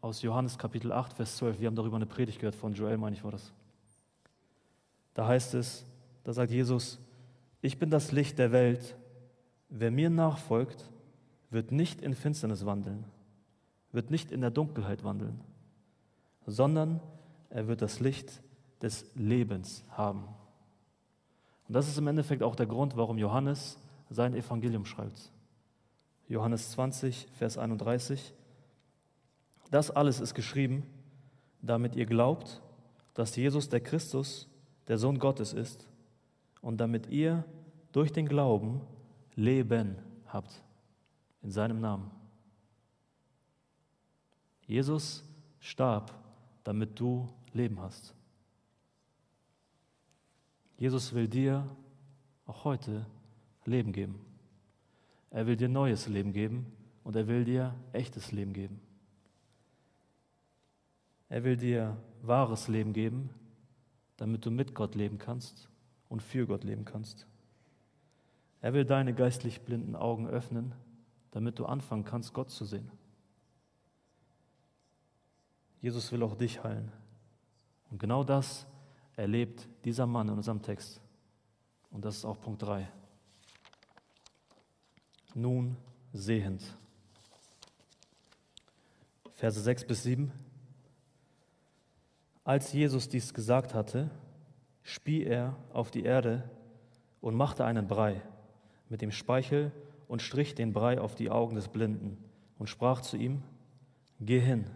aus 0.00 0.22
Johannes 0.22 0.58
Kapitel 0.58 0.92
8, 0.92 1.12
Vers 1.14 1.36
12. 1.36 1.60
Wir 1.60 1.66
haben 1.66 1.76
darüber 1.76 1.96
eine 1.96 2.06
Predigt 2.06 2.38
gehört 2.38 2.54
von 2.54 2.74
Joel, 2.74 2.96
meine 2.96 3.16
ich, 3.16 3.24
war 3.24 3.32
das. 3.32 3.52
Da 5.14 5.26
heißt 5.26 5.54
es, 5.54 5.84
da 6.24 6.32
sagt 6.32 6.50
Jesus, 6.50 6.98
ich 7.62 7.78
bin 7.78 7.90
das 7.90 8.12
Licht 8.12 8.38
der 8.38 8.52
Welt. 8.52 8.96
Wer 9.68 9.90
mir 9.90 10.10
nachfolgt, 10.10 10.90
wird 11.50 11.72
nicht 11.72 12.02
in 12.02 12.14
Finsternis 12.14 12.66
wandeln, 12.66 13.04
wird 13.92 14.10
nicht 14.10 14.30
in 14.30 14.40
der 14.40 14.50
Dunkelheit 14.50 15.04
wandeln, 15.04 15.40
sondern 16.46 17.00
er 17.50 17.66
wird 17.66 17.82
das 17.82 18.00
Licht 18.00 18.42
des 18.82 19.06
Lebens 19.14 19.84
haben. 19.90 20.24
Und 21.68 21.74
das 21.74 21.88
ist 21.88 21.98
im 21.98 22.06
Endeffekt 22.06 22.42
auch 22.42 22.54
der 22.54 22.66
Grund, 22.66 22.96
warum 22.96 23.18
Johannes 23.18 23.78
sein 24.08 24.34
Evangelium 24.34 24.84
schreibt. 24.84 25.32
Johannes 26.28 26.70
20, 26.72 27.28
Vers 27.32 27.58
31. 27.58 28.32
Das 29.70 29.90
alles 29.90 30.20
ist 30.20 30.34
geschrieben, 30.34 30.84
damit 31.62 31.96
ihr 31.96 32.06
glaubt, 32.06 32.62
dass 33.14 33.34
Jesus 33.34 33.68
der 33.68 33.80
Christus, 33.80 34.48
der 34.88 34.98
Sohn 34.98 35.18
Gottes 35.18 35.52
ist, 35.52 35.88
und 36.60 36.78
damit 36.78 37.08
ihr 37.08 37.44
durch 37.92 38.12
den 38.12 38.28
Glauben 38.28 38.80
Leben 39.34 39.96
habt 40.26 40.62
in 41.42 41.50
seinem 41.50 41.80
Namen. 41.80 42.10
Jesus 44.66 45.24
starb, 45.60 46.12
damit 46.64 46.98
du 46.98 47.28
Leben 47.52 47.80
hast. 47.80 48.14
Jesus 50.78 51.14
will 51.14 51.28
dir 51.28 51.66
auch 52.46 52.64
heute 52.64 53.06
Leben 53.64 53.92
geben. 53.92 54.20
Er 55.30 55.46
will 55.46 55.56
dir 55.56 55.68
neues 55.68 56.06
Leben 56.06 56.32
geben 56.32 56.66
und 57.02 57.16
er 57.16 57.26
will 57.26 57.44
dir 57.44 57.74
echtes 57.92 58.32
Leben 58.32 58.52
geben. 58.52 58.80
Er 61.28 61.44
will 61.44 61.56
dir 61.56 61.96
wahres 62.22 62.68
Leben 62.68 62.92
geben, 62.92 63.30
damit 64.16 64.44
du 64.46 64.50
mit 64.50 64.74
Gott 64.74 64.94
leben 64.94 65.18
kannst 65.18 65.68
und 66.08 66.22
für 66.22 66.46
Gott 66.46 66.64
leben 66.64 66.84
kannst. 66.84 67.26
Er 68.60 68.72
will 68.72 68.84
deine 68.84 69.14
geistlich 69.14 69.62
blinden 69.62 69.96
Augen 69.96 70.26
öffnen, 70.28 70.74
damit 71.30 71.58
du 71.58 71.66
anfangen 71.66 72.04
kannst, 72.04 72.32
Gott 72.32 72.50
zu 72.50 72.64
sehen. 72.64 72.90
Jesus 75.80 76.10
will 76.12 76.22
auch 76.22 76.36
dich 76.36 76.64
heilen. 76.64 76.90
Und 77.90 77.98
genau 77.98 78.24
das 78.24 78.66
erlebt 79.16 79.66
dieser 79.84 80.06
Mann 80.06 80.28
in 80.28 80.34
unserem 80.34 80.62
Text. 80.62 81.00
Und 81.90 82.04
das 82.04 82.16
ist 82.18 82.24
auch 82.24 82.40
Punkt 82.40 82.62
3. 82.62 82.88
Nun 85.34 85.76
sehend. 86.12 86.62
Verse 89.32 89.60
6 89.60 89.86
bis 89.86 90.02
7. 90.02 90.32
Als 92.44 92.72
Jesus 92.72 93.08
dies 93.08 93.34
gesagt 93.34 93.74
hatte, 93.74 94.10
spie 94.82 95.24
er 95.24 95.56
auf 95.72 95.90
die 95.90 96.04
Erde 96.04 96.48
und 97.20 97.34
machte 97.34 97.64
einen 97.64 97.88
Brei 97.88 98.22
mit 98.88 99.02
dem 99.02 99.10
Speichel 99.10 99.72
und 100.06 100.22
strich 100.22 100.54
den 100.54 100.72
Brei 100.72 101.00
auf 101.00 101.14
die 101.14 101.30
Augen 101.30 101.56
des 101.56 101.68
Blinden 101.68 102.16
und 102.58 102.68
sprach 102.68 103.00
zu 103.00 103.16
ihm, 103.16 103.42
Geh 104.20 104.40
hin, 104.40 104.70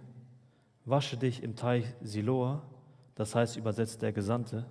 wasche 0.85 1.16
dich 1.16 1.42
im 1.42 1.57
Teich 1.57 1.87
Siloa, 2.03 2.62
das 3.21 3.35
heißt 3.35 3.59
übersetzt 3.59 4.01
der 4.01 4.15
Gesandte. 4.15 4.65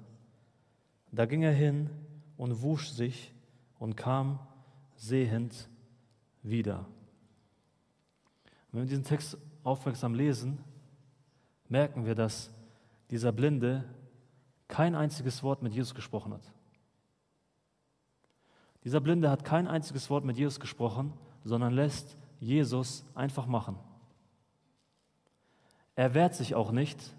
Da 1.11 1.27
ging 1.27 1.43
er 1.43 1.53
hin 1.53 1.91
und 2.35 2.63
wusch 2.63 2.89
sich 2.89 3.31
und 3.77 3.95
kam 3.95 4.39
sehend 4.95 5.69
wieder. 6.41 6.87
Wenn 8.71 8.81
wir 8.81 8.87
diesen 8.87 9.03
Text 9.03 9.37
aufmerksam 9.63 10.15
lesen, 10.15 10.57
merken 11.67 12.07
wir, 12.07 12.15
dass 12.15 12.49
dieser 13.11 13.31
Blinde 13.31 13.83
kein 14.67 14.95
einziges 14.95 15.43
Wort 15.43 15.61
mit 15.61 15.75
Jesus 15.75 15.93
gesprochen 15.93 16.33
hat. 16.33 16.51
Dieser 18.83 18.99
Blinde 18.99 19.29
hat 19.29 19.45
kein 19.45 19.67
einziges 19.67 20.09
Wort 20.09 20.25
mit 20.25 20.37
Jesus 20.39 20.59
gesprochen, 20.59 21.13
sondern 21.43 21.71
lässt 21.71 22.17
Jesus 22.39 23.05
einfach 23.13 23.45
machen. 23.45 23.77
Er 25.95 26.15
wehrt 26.15 26.33
sich 26.33 26.55
auch 26.55 26.71
nicht, 26.71 27.13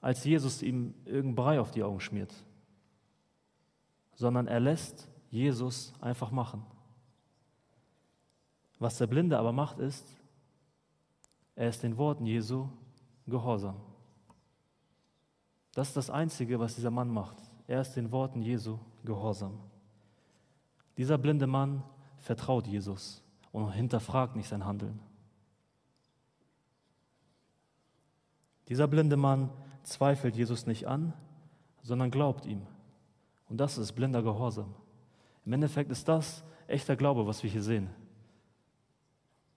als 0.00 0.24
Jesus 0.24 0.62
ihm 0.62 0.94
irgendein 1.04 1.34
Brei 1.34 1.60
auf 1.60 1.70
die 1.70 1.82
Augen 1.82 2.00
schmiert, 2.00 2.34
sondern 4.14 4.46
er 4.46 4.60
lässt 4.60 5.08
Jesus 5.30 5.92
einfach 6.00 6.30
machen. 6.30 6.64
Was 8.78 8.98
der 8.98 9.06
Blinde 9.06 9.38
aber 9.38 9.52
macht, 9.52 9.78
ist, 9.78 10.06
er 11.54 11.68
ist 11.68 11.82
den 11.82 11.96
Worten 11.96 12.26
Jesu 12.26 12.68
gehorsam. 13.26 13.76
Das 15.74 15.88
ist 15.88 15.96
das 15.96 16.10
Einzige, 16.10 16.60
was 16.60 16.74
dieser 16.74 16.90
Mann 16.90 17.08
macht. 17.08 17.36
Er 17.66 17.80
ist 17.80 17.94
den 17.94 18.12
Worten 18.12 18.42
Jesu 18.42 18.78
gehorsam. 19.04 19.58
Dieser 20.96 21.18
blinde 21.18 21.46
Mann 21.46 21.82
vertraut 22.18 22.66
Jesus 22.66 23.22
und 23.52 23.70
hinterfragt 23.72 24.36
nicht 24.36 24.48
sein 24.48 24.64
Handeln. 24.64 25.00
Dieser 28.68 28.88
blinde 28.88 29.16
Mann 29.16 29.50
zweifelt 29.86 30.36
Jesus 30.36 30.66
nicht 30.66 30.86
an, 30.86 31.12
sondern 31.82 32.10
glaubt 32.10 32.46
ihm. 32.46 32.62
Und 33.48 33.58
das 33.58 33.78
ist 33.78 33.92
blinder 33.92 34.22
Gehorsam. 34.22 34.74
Im 35.44 35.52
Endeffekt 35.52 35.90
ist 35.90 36.08
das 36.08 36.44
echter 36.66 36.96
Glaube, 36.96 37.26
was 37.26 37.42
wir 37.42 37.50
hier 37.50 37.62
sehen. 37.62 37.88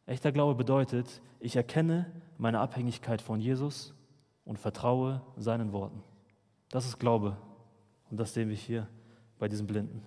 Echter 0.05 0.31
Glaube 0.31 0.55
bedeutet, 0.55 1.21
ich 1.39 1.55
erkenne 1.55 2.11
meine 2.37 2.59
Abhängigkeit 2.59 3.21
von 3.21 3.39
Jesus 3.39 3.93
und 4.45 4.59
vertraue 4.59 5.21
seinen 5.37 5.71
Worten. 5.71 6.03
Das 6.69 6.85
ist 6.85 6.99
Glaube. 6.99 7.37
Und 8.09 8.19
das 8.19 8.33
sehen 8.33 8.49
wir 8.49 8.55
hier 8.55 8.87
bei 9.39 9.47
diesem 9.47 9.67
Blinden. 9.67 10.03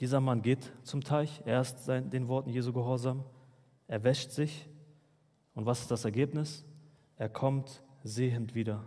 Dieser 0.00 0.20
Mann 0.20 0.42
geht 0.42 0.72
zum 0.82 1.02
Teich, 1.02 1.42
er 1.44 1.60
ist 1.60 1.88
den 1.88 2.28
Worten 2.28 2.50
Jesu 2.50 2.72
gehorsam, 2.72 3.24
er 3.88 4.04
wäscht 4.04 4.30
sich. 4.30 4.68
Und 5.54 5.66
was 5.66 5.80
ist 5.80 5.90
das 5.90 6.04
Ergebnis? 6.04 6.64
Er 7.18 7.28
kommt 7.28 7.82
sehend 8.04 8.54
wieder. 8.54 8.84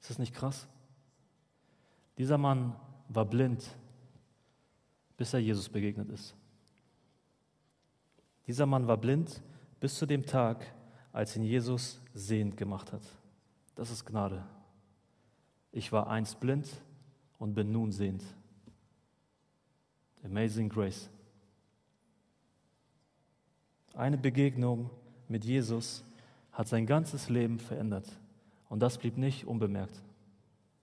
Ist 0.00 0.10
das 0.10 0.18
nicht 0.18 0.34
krass? 0.34 0.66
Dieser 2.16 2.38
Mann 2.38 2.74
war 3.08 3.26
blind, 3.26 3.76
bis 5.16 5.34
er 5.34 5.40
Jesus 5.40 5.68
begegnet 5.68 6.10
ist. 6.10 6.34
Dieser 8.46 8.64
Mann 8.64 8.88
war 8.88 8.96
blind 8.96 9.42
bis 9.80 9.96
zu 9.96 10.06
dem 10.06 10.24
Tag, 10.24 10.66
als 11.12 11.36
ihn 11.36 11.44
Jesus 11.44 12.00
sehend 12.14 12.56
gemacht 12.56 12.92
hat. 12.92 13.02
Das 13.74 13.90
ist 13.90 14.06
Gnade. 14.06 14.44
Ich 15.70 15.92
war 15.92 16.08
einst 16.08 16.40
blind 16.40 16.68
und 17.38 17.54
bin 17.54 17.70
nun 17.70 17.92
sehend. 17.92 18.24
Amazing 20.24 20.70
Grace. 20.70 21.10
Eine 23.94 24.16
Begegnung 24.16 24.90
mit 25.28 25.44
Jesus 25.44 26.02
hat 26.58 26.66
sein 26.66 26.86
ganzes 26.86 27.28
Leben 27.28 27.60
verändert. 27.60 28.08
Und 28.68 28.80
das 28.80 28.98
blieb 28.98 29.16
nicht 29.16 29.46
unbemerkt, 29.46 30.02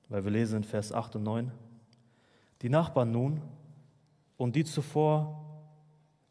weil 0.07 0.23
wir 0.23 0.31
lesen 0.31 0.59
in 0.59 0.63
Vers 0.63 0.93
8 0.93 1.17
und 1.17 1.23
9. 1.23 1.51
Die 2.61 2.69
Nachbarn 2.69 3.11
nun 3.11 3.41
und 4.37 4.55
die 4.55 4.63
zuvor 4.63 5.43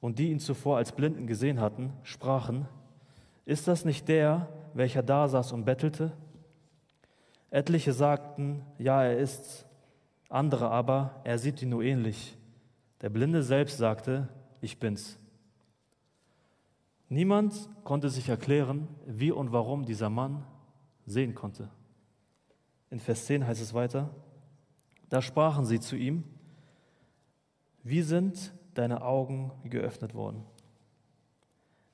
und 0.01 0.19
die 0.19 0.31
ihn 0.31 0.41
zuvor 0.41 0.79
als 0.79 0.93
Blinden 0.93 1.27
gesehen 1.27 1.61
hatten, 1.61 1.93
sprachen: 2.05 2.67
Ist 3.45 3.69
das 3.69 3.85
nicht 3.85 4.09
der, 4.09 4.49
welcher 4.73 5.03
da 5.03 5.29
saß 5.29 5.53
und 5.53 5.67
bettelte? 5.67 6.13
Etliche 7.51 7.93
sagten: 7.93 8.63
Ja, 8.79 9.05
er 9.05 9.19
ist's. 9.19 9.67
Andere 10.31 10.71
aber: 10.71 11.21
Er 11.23 11.39
sieht 11.39 11.61
ihn 11.61 11.69
nur 11.69 11.83
ähnlich. 11.83 12.39
Der 13.03 13.11
Blinde 13.11 13.43
selbst 13.43 13.77
sagte, 13.77 14.27
ich 14.63 14.79
bin's. 14.79 15.19
Niemand 17.15 17.69
konnte 17.85 18.11
sich 18.11 18.29
erklären, 18.29 18.89
wie 19.07 19.31
und 19.31 19.53
warum 19.53 19.85
dieser 19.85 20.11
Mann 20.11 20.45
sehen 21.07 21.33
konnte. 21.33 21.69
In 22.91 22.99
Vers 22.99 23.27
10 23.27 23.47
heißt 23.47 23.63
es 23.63 23.73
weiter, 23.73 24.11
da 25.11 25.23
sprachen 25.23 25.65
sie 25.65 25.79
zu 25.79 25.95
ihm, 25.95 26.25
wie 27.85 28.03
sind 28.03 28.53
deine 28.75 29.03
Augen 29.03 29.53
geöffnet 29.63 30.13
worden? 30.15 30.43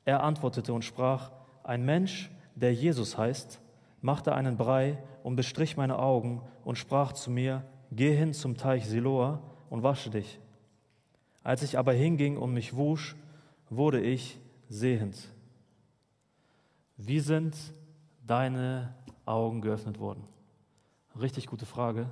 Er 0.07 0.23
antwortete 0.23 0.73
und 0.73 0.87
sprach, 0.87 1.33
ein 1.65 1.85
Mensch, 1.85 2.31
der 2.55 2.73
Jesus 2.73 3.19
heißt, 3.19 3.61
machte 4.01 4.35
einen 4.35 4.57
Brei 4.57 5.03
und 5.23 5.37
bestrich 5.37 5.77
meine 5.77 5.99
Augen 5.99 6.41
und 6.65 6.79
sprach 6.79 7.13
zu 7.13 7.31
mir, 7.31 7.67
geh 7.93 8.17
hin 8.17 8.33
zum 8.33 8.57
Teich 8.57 8.87
Siloa 8.87 9.43
und 9.69 9.83
wasche 9.83 10.09
dich. 10.09 10.41
Als 11.43 11.63
ich 11.63 11.77
aber 11.77 11.93
hinging 11.93 12.39
und 12.39 12.55
mich 12.55 12.75
wusch, 12.75 13.17
wurde 13.69 14.01
ich 14.01 14.41
sehend. 14.71 15.29
Wie 16.97 17.21
sind 17.21 17.57
deine 18.27 18.95
Augen 19.27 19.61
geöffnet 19.61 19.99
worden? 19.99 20.25
Richtig 21.21 21.47
gute 21.49 21.67
Frage, 21.67 22.09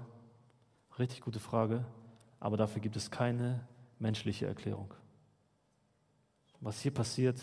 richtig 0.99 1.21
gute 1.21 1.38
Frage, 1.38 1.85
aber 2.40 2.57
dafür 2.57 2.83
gibt 2.83 2.97
es 2.97 3.11
keine 3.11 3.66
menschliche 4.01 4.47
Erklärung. 4.47 4.92
Was 6.61 6.81
hier 6.81 6.92
passiert, 6.92 7.40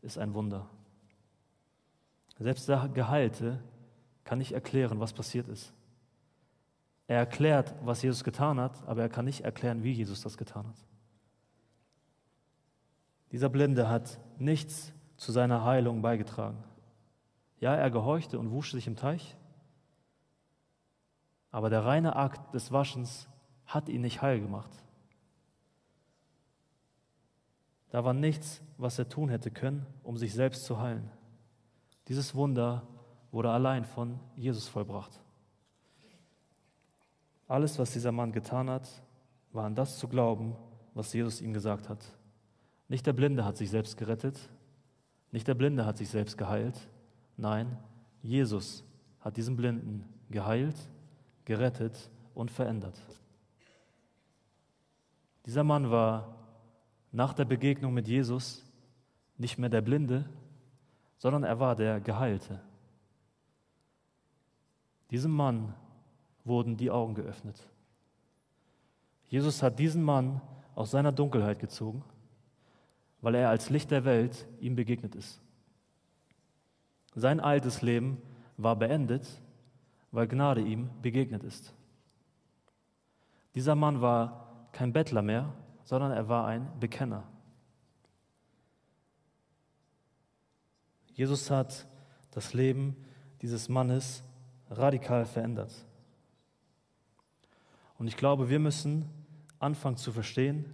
ist 0.00 0.16
ein 0.16 0.32
Wunder. 0.32 0.68
Selbst 2.38 2.68
der 2.68 2.88
Geheilte 2.88 3.62
kann 4.24 4.38
nicht 4.38 4.52
erklären, 4.52 5.00
was 5.00 5.12
passiert 5.12 5.48
ist. 5.48 5.72
Er 7.08 7.18
erklärt, 7.18 7.74
was 7.84 8.02
Jesus 8.02 8.24
getan 8.24 8.58
hat, 8.58 8.86
aber 8.88 9.02
er 9.02 9.08
kann 9.10 9.26
nicht 9.26 9.42
erklären, 9.42 9.82
wie 9.82 9.92
Jesus 9.92 10.22
das 10.22 10.38
getan 10.38 10.66
hat. 10.66 10.86
Dieser 13.36 13.50
Blinde 13.50 13.90
hat 13.90 14.18
nichts 14.38 14.94
zu 15.18 15.30
seiner 15.30 15.62
Heilung 15.62 16.00
beigetragen. 16.00 16.64
Ja, 17.60 17.74
er 17.74 17.90
gehorchte 17.90 18.38
und 18.38 18.50
wusch 18.50 18.72
sich 18.72 18.86
im 18.86 18.96
Teich, 18.96 19.36
aber 21.50 21.68
der 21.68 21.84
reine 21.84 22.16
Akt 22.16 22.54
des 22.54 22.72
Waschens 22.72 23.28
hat 23.66 23.90
ihn 23.90 24.00
nicht 24.00 24.22
heil 24.22 24.40
gemacht. 24.40 24.70
Da 27.90 28.06
war 28.06 28.14
nichts, 28.14 28.62
was 28.78 28.98
er 28.98 29.10
tun 29.10 29.28
hätte 29.28 29.50
können, 29.50 29.84
um 30.02 30.16
sich 30.16 30.32
selbst 30.32 30.64
zu 30.64 30.80
heilen. 30.80 31.10
Dieses 32.08 32.34
Wunder 32.34 32.86
wurde 33.32 33.50
allein 33.50 33.84
von 33.84 34.18
Jesus 34.34 34.66
vollbracht. 34.66 35.20
Alles, 37.48 37.78
was 37.78 37.92
dieser 37.92 38.12
Mann 38.12 38.32
getan 38.32 38.70
hat, 38.70 38.88
war 39.52 39.66
an 39.66 39.74
das 39.74 39.98
zu 39.98 40.08
glauben, 40.08 40.56
was 40.94 41.12
Jesus 41.12 41.42
ihm 41.42 41.52
gesagt 41.52 41.90
hat. 41.90 42.15
Nicht 42.88 43.06
der 43.06 43.12
Blinde 43.12 43.44
hat 43.44 43.56
sich 43.56 43.70
selbst 43.70 43.96
gerettet, 43.96 44.38
nicht 45.32 45.48
der 45.48 45.54
Blinde 45.54 45.84
hat 45.84 45.98
sich 45.98 46.08
selbst 46.08 46.38
geheilt, 46.38 46.88
nein, 47.36 47.76
Jesus 48.22 48.84
hat 49.20 49.36
diesen 49.36 49.56
Blinden 49.56 50.04
geheilt, 50.30 50.76
gerettet 51.44 52.10
und 52.34 52.50
verändert. 52.50 52.98
Dieser 55.46 55.64
Mann 55.64 55.90
war 55.90 56.36
nach 57.12 57.34
der 57.34 57.44
Begegnung 57.44 57.92
mit 57.94 58.08
Jesus 58.08 58.64
nicht 59.36 59.58
mehr 59.58 59.68
der 59.68 59.80
Blinde, 59.80 60.28
sondern 61.18 61.44
er 61.44 61.58
war 61.60 61.74
der 61.76 62.00
Geheilte. 62.00 62.60
Diesem 65.10 65.30
Mann 65.32 65.74
wurden 66.44 66.76
die 66.76 66.90
Augen 66.90 67.14
geöffnet. 67.14 67.60
Jesus 69.28 69.62
hat 69.62 69.78
diesen 69.78 70.02
Mann 70.02 70.40
aus 70.74 70.90
seiner 70.90 71.12
Dunkelheit 71.12 71.58
gezogen 71.58 72.02
weil 73.26 73.34
er 73.34 73.50
als 73.50 73.70
Licht 73.70 73.90
der 73.90 74.04
Welt 74.04 74.46
ihm 74.60 74.76
begegnet 74.76 75.16
ist. 75.16 75.40
Sein 77.16 77.40
altes 77.40 77.82
Leben 77.82 78.22
war 78.56 78.76
beendet, 78.76 79.26
weil 80.12 80.28
Gnade 80.28 80.60
ihm 80.60 80.90
begegnet 81.02 81.42
ist. 81.42 81.74
Dieser 83.56 83.74
Mann 83.74 84.00
war 84.00 84.68
kein 84.70 84.92
Bettler 84.92 85.22
mehr, 85.22 85.52
sondern 85.82 86.12
er 86.12 86.28
war 86.28 86.46
ein 86.46 86.70
Bekenner. 86.78 87.24
Jesus 91.12 91.50
hat 91.50 91.84
das 92.30 92.54
Leben 92.54 92.94
dieses 93.42 93.68
Mannes 93.68 94.22
radikal 94.70 95.24
verändert. 95.24 95.84
Und 97.98 98.06
ich 98.06 98.16
glaube, 98.16 98.48
wir 98.50 98.60
müssen 98.60 99.10
anfangen 99.58 99.96
zu 99.96 100.12
verstehen, 100.12 100.72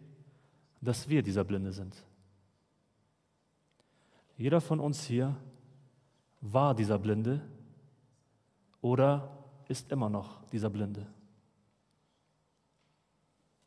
dass 0.82 1.08
wir 1.08 1.22
dieser 1.22 1.44
Blinde 1.44 1.72
sind. 1.72 1.96
Jeder 4.42 4.60
von 4.60 4.80
uns 4.80 5.04
hier 5.04 5.36
war 6.40 6.74
dieser 6.74 6.98
Blinde 6.98 7.40
oder 8.80 9.38
ist 9.68 9.92
immer 9.92 10.10
noch 10.10 10.44
dieser 10.46 10.68
Blinde. 10.68 11.06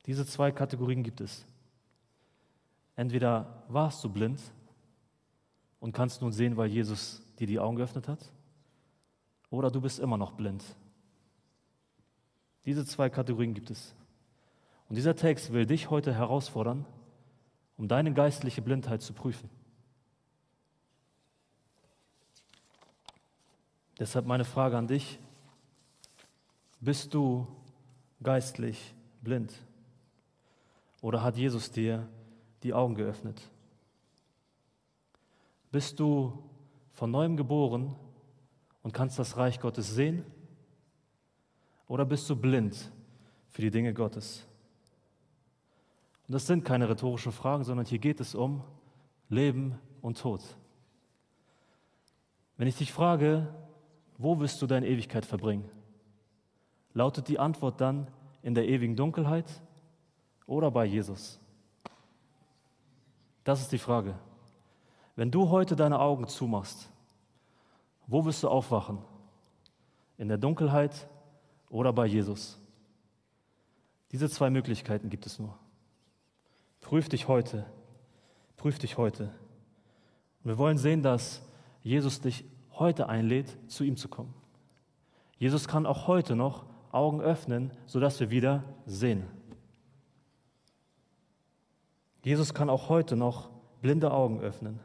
Diese 0.06 0.26
zwei 0.26 0.52
Kategorien 0.52 1.02
gibt 1.02 1.22
es. 1.22 1.46
Entweder 2.98 3.64
warst 3.70 4.04
du 4.04 4.10
blind 4.10 4.42
und 5.80 5.94
kannst 5.94 6.22
nun 6.22 6.34
sehen, 6.34 6.58
weil 6.58 6.68
Jesus 6.68 7.22
dir 7.40 7.48
die 7.48 7.58
Augen 7.58 7.78
geöffnet 7.78 8.10
hat, 8.10 8.30
oder 9.50 9.72
du 9.72 9.80
bist 9.80 10.00
immer 10.00 10.18
noch 10.18 10.34
blind. 10.34 10.62
Diese 12.66 12.86
zwei 12.86 13.10
Kategorien 13.10 13.54
gibt 13.54 13.72
es. 13.72 13.96
Und 14.90 14.98
dieser 14.98 15.16
Text 15.16 15.54
will 15.54 15.66
dich 15.66 15.90
heute 15.90 16.14
herausfordern, 16.14 16.86
um 17.78 17.88
deine 17.88 18.12
geistliche 18.12 18.62
Blindheit 18.62 19.02
zu 19.02 19.14
prüfen. 19.14 19.50
Deshalb 23.98 24.26
meine 24.26 24.44
Frage 24.44 24.78
an 24.78 24.88
dich, 24.88 25.20
bist 26.82 27.14
du 27.14 27.48
geistlich 28.22 28.94
blind? 29.22 29.54
Oder 31.02 31.24
hat 31.24 31.38
Jesus 31.38 31.72
dir 31.72 32.08
die 32.64 32.74
Augen 32.74 32.96
geöffnet? 32.96 33.42
Bist 35.72 36.00
du 36.00 36.44
von 36.94 37.12
neuem 37.12 37.38
geboren 37.38 37.96
und 38.84 38.94
kannst 38.94 39.18
das 39.18 39.38
Reich 39.38 39.60
Gottes 39.60 39.94
sehen? 39.94 40.26
Oder 41.88 42.06
bist 42.06 42.30
du 42.30 42.36
blind 42.36 42.92
für 43.50 43.62
die 43.62 43.72
Dinge 43.72 43.94
Gottes? 43.94 44.46
Und 46.28 46.34
das 46.34 46.48
sind 46.48 46.66
keine 46.66 46.90
rhetorischen 46.90 47.32
Fragen, 47.32 47.64
sondern 47.64 47.86
hier 47.86 48.00
geht 48.00 48.20
es 48.20 48.36
um 48.36 48.64
Leben 49.30 49.78
und 50.02 50.20
Tod. 50.20 50.42
Wenn 52.58 52.68
ich 52.68 52.78
dich 52.78 52.92
frage, 52.92 53.48
wo 54.18 54.40
wirst 54.40 54.62
du 54.62 54.68
deine 54.68 54.88
Ewigkeit 54.88 55.26
verbringen? 55.26 55.70
Lautet 56.94 57.28
die 57.28 57.40
Antwort 57.40 57.82
dann 57.82 58.08
in 58.42 58.56
der 58.56 58.68
ewigen 58.68 58.96
Dunkelheit 58.96 59.46
oder 60.46 60.72
bei 60.72 60.86
Jesus? 60.86 61.40
Das 63.44 63.62
ist 63.62 63.72
die 63.72 63.78
Frage. 63.78 64.16
Wenn 65.16 65.32
du 65.32 65.50
heute 65.50 65.76
deine 65.76 66.00
Augen 66.00 66.28
zumachst, 66.28 66.90
wo 68.08 68.24
wirst 68.26 68.44
du 68.44 68.50
aufwachen? 68.50 69.00
In 70.18 70.28
der 70.28 70.38
Dunkelheit 70.38 71.08
oder 71.70 71.92
bei 71.92 72.06
Jesus? 72.06 72.60
Diese 74.12 74.30
zwei 74.30 74.50
Möglichkeiten 74.50 75.10
gibt 75.10 75.26
es 75.26 75.40
nur. 75.40 75.58
Prüf 76.82 77.10
dich 77.10 77.28
heute. 77.28 77.66
Prüf 78.56 78.80
dich 78.80 78.98
heute. 78.98 79.26
Und 80.44 80.52
wir 80.52 80.58
wollen 80.58 80.78
sehen, 80.78 81.02
dass 81.02 81.42
Jesus 81.82 82.22
dich 82.22 82.46
heute 82.80 83.10
einlädt, 83.10 83.58
zu 83.70 83.84
ihm 83.84 83.98
zu 83.98 84.08
kommen. 84.08 84.34
Jesus 85.38 85.68
kann 85.68 85.86
auch 85.86 86.08
heute 86.08 86.36
noch 86.36 86.66
Augen 86.92 87.22
öffnen, 87.22 87.72
sodass 87.86 88.20
wir 88.20 88.32
wieder 88.32 88.64
sehen. 88.86 89.26
Jesus 92.24 92.54
kann 92.54 92.70
auch 92.70 92.90
heute 92.90 93.16
noch 93.16 93.50
blinde 93.82 94.12
Augen 94.12 94.40
öffnen. 94.40 94.80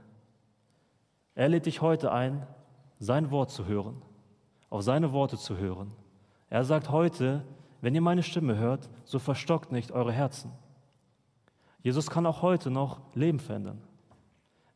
Er 1.35 1.49
lädt 1.49 1.67
dich 1.67 1.81
heute 1.81 2.13
ein, 2.13 2.47
sein 2.99 3.31
Wort 3.31 3.51
zu 3.51 3.65
hören, 3.67 4.03
auf 4.69 4.83
seine 4.83 5.13
Worte 5.13 5.39
zu 5.39 5.57
hören. 5.57 5.93
Er 6.51 6.65
sagt 6.65 6.91
heute, 6.91 7.45
wenn 7.81 7.95
ihr 7.95 8.03
meine 8.03 8.23
Stimme 8.23 8.59
hört, 8.59 8.91
so 9.05 9.19
verstockt 9.19 9.73
nicht 9.73 9.93
eure 9.93 10.13
Herzen. 10.13 10.53
Jesus 11.83 12.11
kann 12.11 12.27
auch 12.27 12.43
heute 12.43 12.71
noch 12.71 13.01
Leben 13.15 13.39
verändern. 13.39 13.81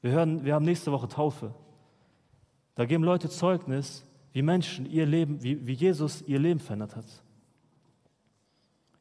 Wir, 0.00 0.12
hören, 0.12 0.44
wir 0.44 0.54
haben 0.54 0.64
nächste 0.64 0.90
Woche 0.92 1.08
Taufe. 1.08 1.54
Da 2.74 2.86
geben 2.86 3.04
Leute 3.04 3.28
Zeugnis, 3.28 4.04
wie 4.32 4.42
Menschen 4.42 4.86
ihr 4.86 5.06
Leben, 5.06 5.42
wie, 5.42 5.66
wie 5.66 5.72
Jesus 5.72 6.22
ihr 6.22 6.38
Leben 6.38 6.60
verändert 6.60 6.96
hat. 6.96 7.06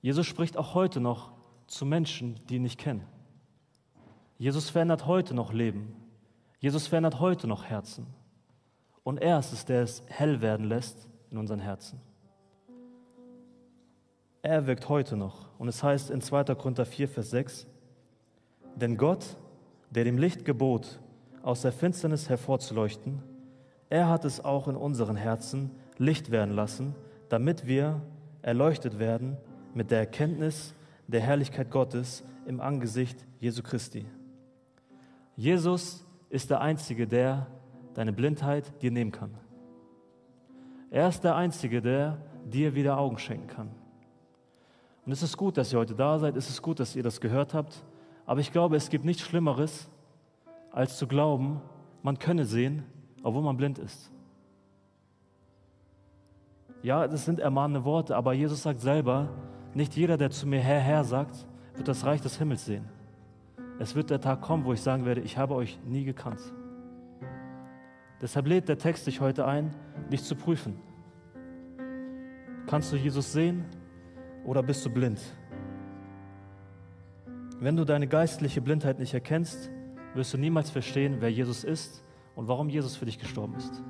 Jesus 0.01 0.27
spricht 0.27 0.57
auch 0.57 0.75
heute 0.75 0.99
noch 0.99 1.31
zu 1.65 1.85
Menschen, 1.85 2.39
die 2.47 2.57
ihn 2.57 2.61
nicht 2.61 2.79
kennen. 2.79 3.03
Jesus 4.37 4.69
verändert 4.69 5.07
heute 5.07 5.33
noch 5.33 5.53
Leben. 5.53 5.95
Jesus 6.59 6.87
verändert 6.87 7.19
heute 7.19 7.47
noch 7.47 7.63
Herzen. 7.63 8.05
Und 9.03 9.17
er 9.17 9.39
ist 9.39 9.53
es, 9.53 9.65
der 9.65 9.81
es 9.81 10.03
hell 10.07 10.41
werden 10.41 10.67
lässt 10.67 11.07
in 11.31 11.37
unseren 11.37 11.59
Herzen. 11.59 11.99
Er 14.41 14.67
wirkt 14.67 14.87
heute 14.89 15.15
noch. 15.15 15.47
Und 15.57 15.67
es 15.67 15.81
heißt 15.81 16.11
in 16.11 16.21
2. 16.21 16.55
Korinther 16.55 16.85
4, 16.85 17.07
Vers 17.07 17.29
6, 17.31 17.67
denn 18.75 18.97
Gott, 18.97 19.37
der 19.89 20.03
dem 20.03 20.17
Licht 20.17 20.45
gebot, 20.45 20.99
aus 21.41 21.61
der 21.61 21.71
Finsternis 21.71 22.29
hervorzuleuchten, 22.29 23.21
er 23.93 24.09
hat 24.09 24.25
es 24.25 24.43
auch 24.43 24.67
in 24.67 24.75
unseren 24.75 25.15
Herzen 25.15 25.69
Licht 25.99 26.31
werden 26.31 26.55
lassen, 26.55 26.95
damit 27.29 27.67
wir 27.67 28.01
erleuchtet 28.41 28.97
werden 28.97 29.37
mit 29.75 29.91
der 29.91 29.99
Erkenntnis 29.99 30.73
der 31.05 31.21
Herrlichkeit 31.21 31.69
Gottes 31.69 32.23
im 32.47 32.59
Angesicht 32.59 33.23
Jesu 33.39 33.61
Christi. 33.61 34.07
Jesus 35.35 36.03
ist 36.31 36.49
der 36.49 36.61
Einzige, 36.61 37.05
der 37.05 37.45
deine 37.93 38.13
Blindheit 38.13 38.81
dir 38.81 38.89
nehmen 38.89 39.11
kann. 39.11 39.35
Er 40.89 41.07
ist 41.07 41.23
der 41.23 41.35
Einzige, 41.35 41.79
der 41.79 42.17
dir 42.45 42.73
wieder 42.73 42.97
Augen 42.97 43.19
schenken 43.19 43.45
kann. 43.45 43.69
Und 45.05 45.11
es 45.11 45.21
ist 45.21 45.37
gut, 45.37 45.55
dass 45.55 45.71
ihr 45.71 45.77
heute 45.77 45.93
da 45.93 46.17
seid, 46.17 46.35
es 46.35 46.49
ist 46.49 46.63
gut, 46.63 46.79
dass 46.79 46.95
ihr 46.95 47.03
das 47.03 47.21
gehört 47.21 47.53
habt, 47.53 47.85
aber 48.25 48.39
ich 48.39 48.51
glaube, 48.51 48.75
es 48.75 48.89
gibt 48.89 49.05
nichts 49.05 49.21
Schlimmeres, 49.21 49.87
als 50.71 50.97
zu 50.97 51.05
glauben, 51.05 51.61
man 52.01 52.17
könne 52.17 52.45
sehen, 52.45 52.85
obwohl 53.23 53.41
man 53.41 53.57
blind 53.57 53.79
ist. 53.79 54.11
Ja, 56.83 57.07
das 57.07 57.23
sind 57.23 57.39
ermahnende 57.39 57.85
Worte, 57.85 58.15
aber 58.15 58.33
Jesus 58.33 58.61
sagt 58.61 58.81
selber, 58.81 59.29
nicht 59.73 59.95
jeder, 59.95 60.17
der 60.17 60.29
zu 60.29 60.45
mir 60.45 60.59
Herr, 60.59 60.81
Herr 60.81 61.03
sagt, 61.05 61.47
wird 61.75 61.87
das 61.87 62.05
Reich 62.05 62.21
des 62.21 62.37
Himmels 62.37 62.65
sehen. 62.65 62.85
Es 63.79 63.95
wird 63.95 64.09
der 64.09 64.21
Tag 64.21 64.41
kommen, 64.41 64.65
wo 64.65 64.73
ich 64.73 64.81
sagen 64.81 65.05
werde, 65.05 65.21
ich 65.21 65.37
habe 65.37 65.55
euch 65.55 65.79
nie 65.85 66.03
gekannt. 66.03 66.41
Deshalb 68.21 68.47
lädt 68.47 68.69
der 68.69 68.77
Text 68.77 69.07
dich 69.07 69.21
heute 69.21 69.45
ein, 69.45 69.73
dich 70.11 70.23
zu 70.23 70.35
prüfen. 70.35 70.75
Kannst 72.67 72.91
du 72.91 72.97
Jesus 72.97 73.31
sehen 73.31 73.65
oder 74.45 74.61
bist 74.61 74.85
du 74.85 74.89
blind? 74.89 75.21
Wenn 77.59 77.77
du 77.77 77.85
deine 77.85 78.07
geistliche 78.07 78.61
Blindheit 78.61 78.99
nicht 78.99 79.13
erkennst, 79.13 79.71
wirst 80.13 80.33
du 80.33 80.37
niemals 80.37 80.69
verstehen, 80.69 81.17
wer 81.19 81.31
Jesus 81.31 81.63
ist 81.63 82.02
und 82.35 82.47
warum 82.47 82.69
Jesus 82.69 82.95
für 82.95 83.05
dich 83.05 83.19
gestorben 83.19 83.55
ist. 83.55 83.81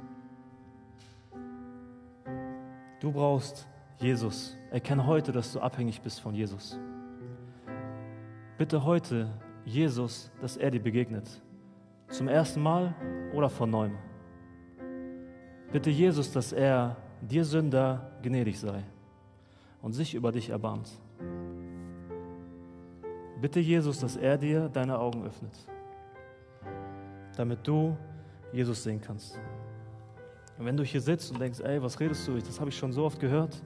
Du 3.00 3.12
brauchst 3.12 3.68
Jesus. 4.00 4.58
Erkenne 4.72 5.06
heute, 5.06 5.32
dass 5.32 5.54
du 5.54 5.60
abhängig 5.60 6.02
bist 6.02 6.22
von 6.22 6.34
Jesus. 6.34 6.80
Bitte 8.58 8.84
heute 8.84 9.30
Jesus, 9.66 10.32
dass 10.42 10.58
er 10.58 10.72
dir 10.72 10.82
begegnet. 10.82 11.42
Zum 12.10 12.28
ersten 12.28 12.62
Mal 12.62 12.96
oder 13.34 13.50
von 13.50 13.70
neuem. 13.70 13.98
Bitte 15.72 15.90
Jesus, 15.90 16.32
dass 16.32 16.54
er 16.54 16.98
dir 17.22 17.44
Sünder 17.44 18.12
gnädig 18.22 18.60
sei 18.60 18.84
und 19.82 19.94
sich 19.94 20.14
über 20.14 20.32
dich 20.32 20.50
erbarmt. 20.50 20.90
Bitte 23.42 23.60
Jesus, 23.60 24.00
dass 24.00 24.16
er 24.16 24.38
dir 24.38 24.70
deine 24.70 25.00
Augen 25.00 25.26
öffnet, 25.26 25.52
damit 27.36 27.68
du 27.68 27.98
Jesus 28.54 28.84
sehen 28.84 29.02
kannst. 29.02 29.40
Und 30.58 30.66
wenn 30.66 30.78
du 30.78 30.84
hier 30.84 31.02
sitzt 31.02 31.32
und 31.32 31.42
denkst, 31.42 31.60
ey, 31.60 31.82
was 31.82 32.00
redest 32.00 32.28
du? 32.28 32.38
Das 32.38 32.60
habe 32.60 32.70
ich 32.70 32.78
schon 32.78 32.94
so 32.94 33.04
oft 33.04 33.20
gehört. 33.20 33.62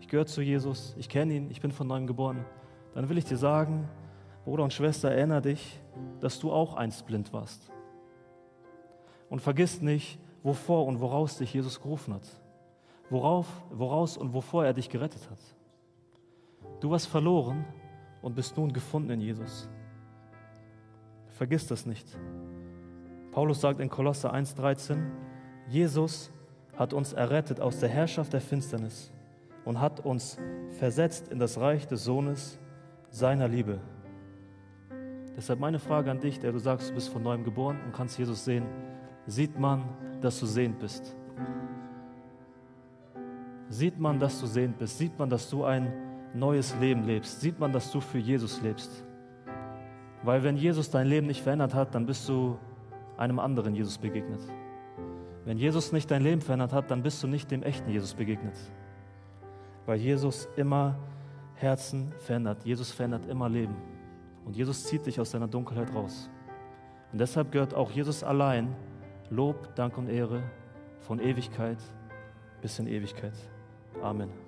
Ich 0.00 0.08
gehöre 0.08 0.26
zu 0.26 0.42
Jesus, 0.42 0.94
ich 0.98 1.08
kenne 1.08 1.34
ihn, 1.34 1.50
ich 1.50 1.60
bin 1.60 1.72
von 1.72 1.86
neuem 1.86 2.06
geboren. 2.06 2.44
Dann 2.94 3.08
will 3.08 3.18
ich 3.18 3.24
dir 3.24 3.36
sagen, 3.36 3.88
Bruder 4.44 4.64
und 4.64 4.72
Schwester, 4.72 5.10
erinnere 5.10 5.42
dich, 5.42 5.80
dass 6.20 6.38
du 6.38 6.52
auch 6.52 6.74
einst 6.74 7.06
blind 7.06 7.32
warst. 7.32 7.70
Und 9.30 9.40
vergiss 9.40 9.80
nicht, 9.80 10.18
wovor 10.42 10.86
und 10.86 11.00
woraus 11.00 11.38
dich 11.38 11.52
Jesus 11.52 11.80
gerufen 11.80 12.14
hat. 12.14 12.26
Worauf, 13.10 13.46
woraus 13.70 14.16
und 14.16 14.32
wovor 14.34 14.64
er 14.64 14.74
dich 14.74 14.88
gerettet 14.88 15.28
hat. 15.30 15.38
Du 16.80 16.90
warst 16.90 17.08
verloren 17.08 17.64
und 18.22 18.34
bist 18.34 18.56
nun 18.56 18.72
gefunden 18.72 19.10
in 19.10 19.20
Jesus. 19.20 19.68
Vergiss 21.28 21.66
das 21.66 21.86
nicht. 21.86 22.06
Paulus 23.32 23.60
sagt 23.60 23.80
in 23.80 23.88
Kolosse 23.88 24.32
1,13: 24.32 24.98
Jesus 25.68 26.30
hat 26.76 26.92
uns 26.92 27.12
errettet 27.12 27.60
aus 27.60 27.80
der 27.80 27.88
Herrschaft 27.88 28.32
der 28.32 28.40
Finsternis 28.40 29.12
und 29.64 29.80
hat 29.80 30.00
uns 30.00 30.38
versetzt 30.78 31.28
in 31.28 31.38
das 31.38 31.58
Reich 31.58 31.86
des 31.86 32.04
Sohnes 32.04 32.58
seiner 33.10 33.48
Liebe. 33.48 33.80
Deshalb 35.36 35.60
meine 35.60 35.78
Frage 35.78 36.10
an 36.10 36.20
dich, 36.20 36.40
der 36.40 36.52
du 36.52 36.58
sagst, 36.58 36.90
du 36.90 36.94
bist 36.94 37.10
von 37.10 37.22
neuem 37.22 37.44
geboren 37.44 37.78
und 37.84 37.92
kannst 37.92 38.18
Jesus 38.18 38.44
sehen. 38.44 38.64
Sieht 39.26 39.58
man, 39.58 39.84
dass 40.20 40.40
du 40.40 40.46
sehend 40.46 40.78
bist? 40.78 41.14
Sieht 43.68 43.98
man, 44.00 44.18
dass 44.18 44.40
du 44.40 44.46
sehend 44.46 44.78
bist? 44.78 44.98
Sieht 44.98 45.18
man, 45.18 45.28
dass 45.28 45.50
du 45.50 45.64
ein 45.64 45.92
neues 46.34 46.74
Leben 46.80 47.04
lebst? 47.04 47.40
Sieht 47.40 47.58
man, 47.60 47.72
dass 47.72 47.92
du 47.92 48.00
für 48.00 48.18
Jesus 48.18 48.62
lebst? 48.62 49.04
Weil 50.22 50.42
wenn 50.42 50.56
Jesus 50.56 50.90
dein 50.90 51.06
Leben 51.06 51.26
nicht 51.26 51.42
verändert 51.42 51.74
hat, 51.74 51.94
dann 51.94 52.06
bist 52.06 52.28
du 52.28 52.58
einem 53.18 53.38
anderen 53.38 53.74
Jesus 53.74 53.98
begegnet. 53.98 54.40
Wenn 55.44 55.58
Jesus 55.58 55.92
nicht 55.92 56.10
dein 56.10 56.22
Leben 56.22 56.40
verändert 56.40 56.72
hat, 56.72 56.90
dann 56.90 57.02
bist 57.02 57.22
du 57.22 57.26
nicht 57.26 57.50
dem 57.50 57.62
echten 57.62 57.90
Jesus 57.90 58.14
begegnet. 58.14 58.56
Weil 59.86 59.98
Jesus 59.98 60.48
immer 60.56 60.98
Herzen 61.54 62.12
verändert. 62.18 62.64
Jesus 62.64 62.90
verändert 62.90 63.26
immer 63.26 63.48
Leben. 63.48 63.74
Und 64.44 64.56
Jesus 64.56 64.84
zieht 64.84 65.06
dich 65.06 65.18
aus 65.20 65.30
deiner 65.30 65.48
Dunkelheit 65.48 65.94
raus. 65.94 66.30
Und 67.12 67.20
deshalb 67.20 67.52
gehört 67.52 67.74
auch 67.74 67.90
Jesus 67.90 68.22
allein 68.22 68.74
Lob, 69.30 69.74
Dank 69.74 69.98
und 69.98 70.08
Ehre 70.08 70.42
von 71.00 71.20
Ewigkeit 71.20 71.78
bis 72.62 72.78
in 72.78 72.86
Ewigkeit. 72.86 73.34
Amen. 74.02 74.47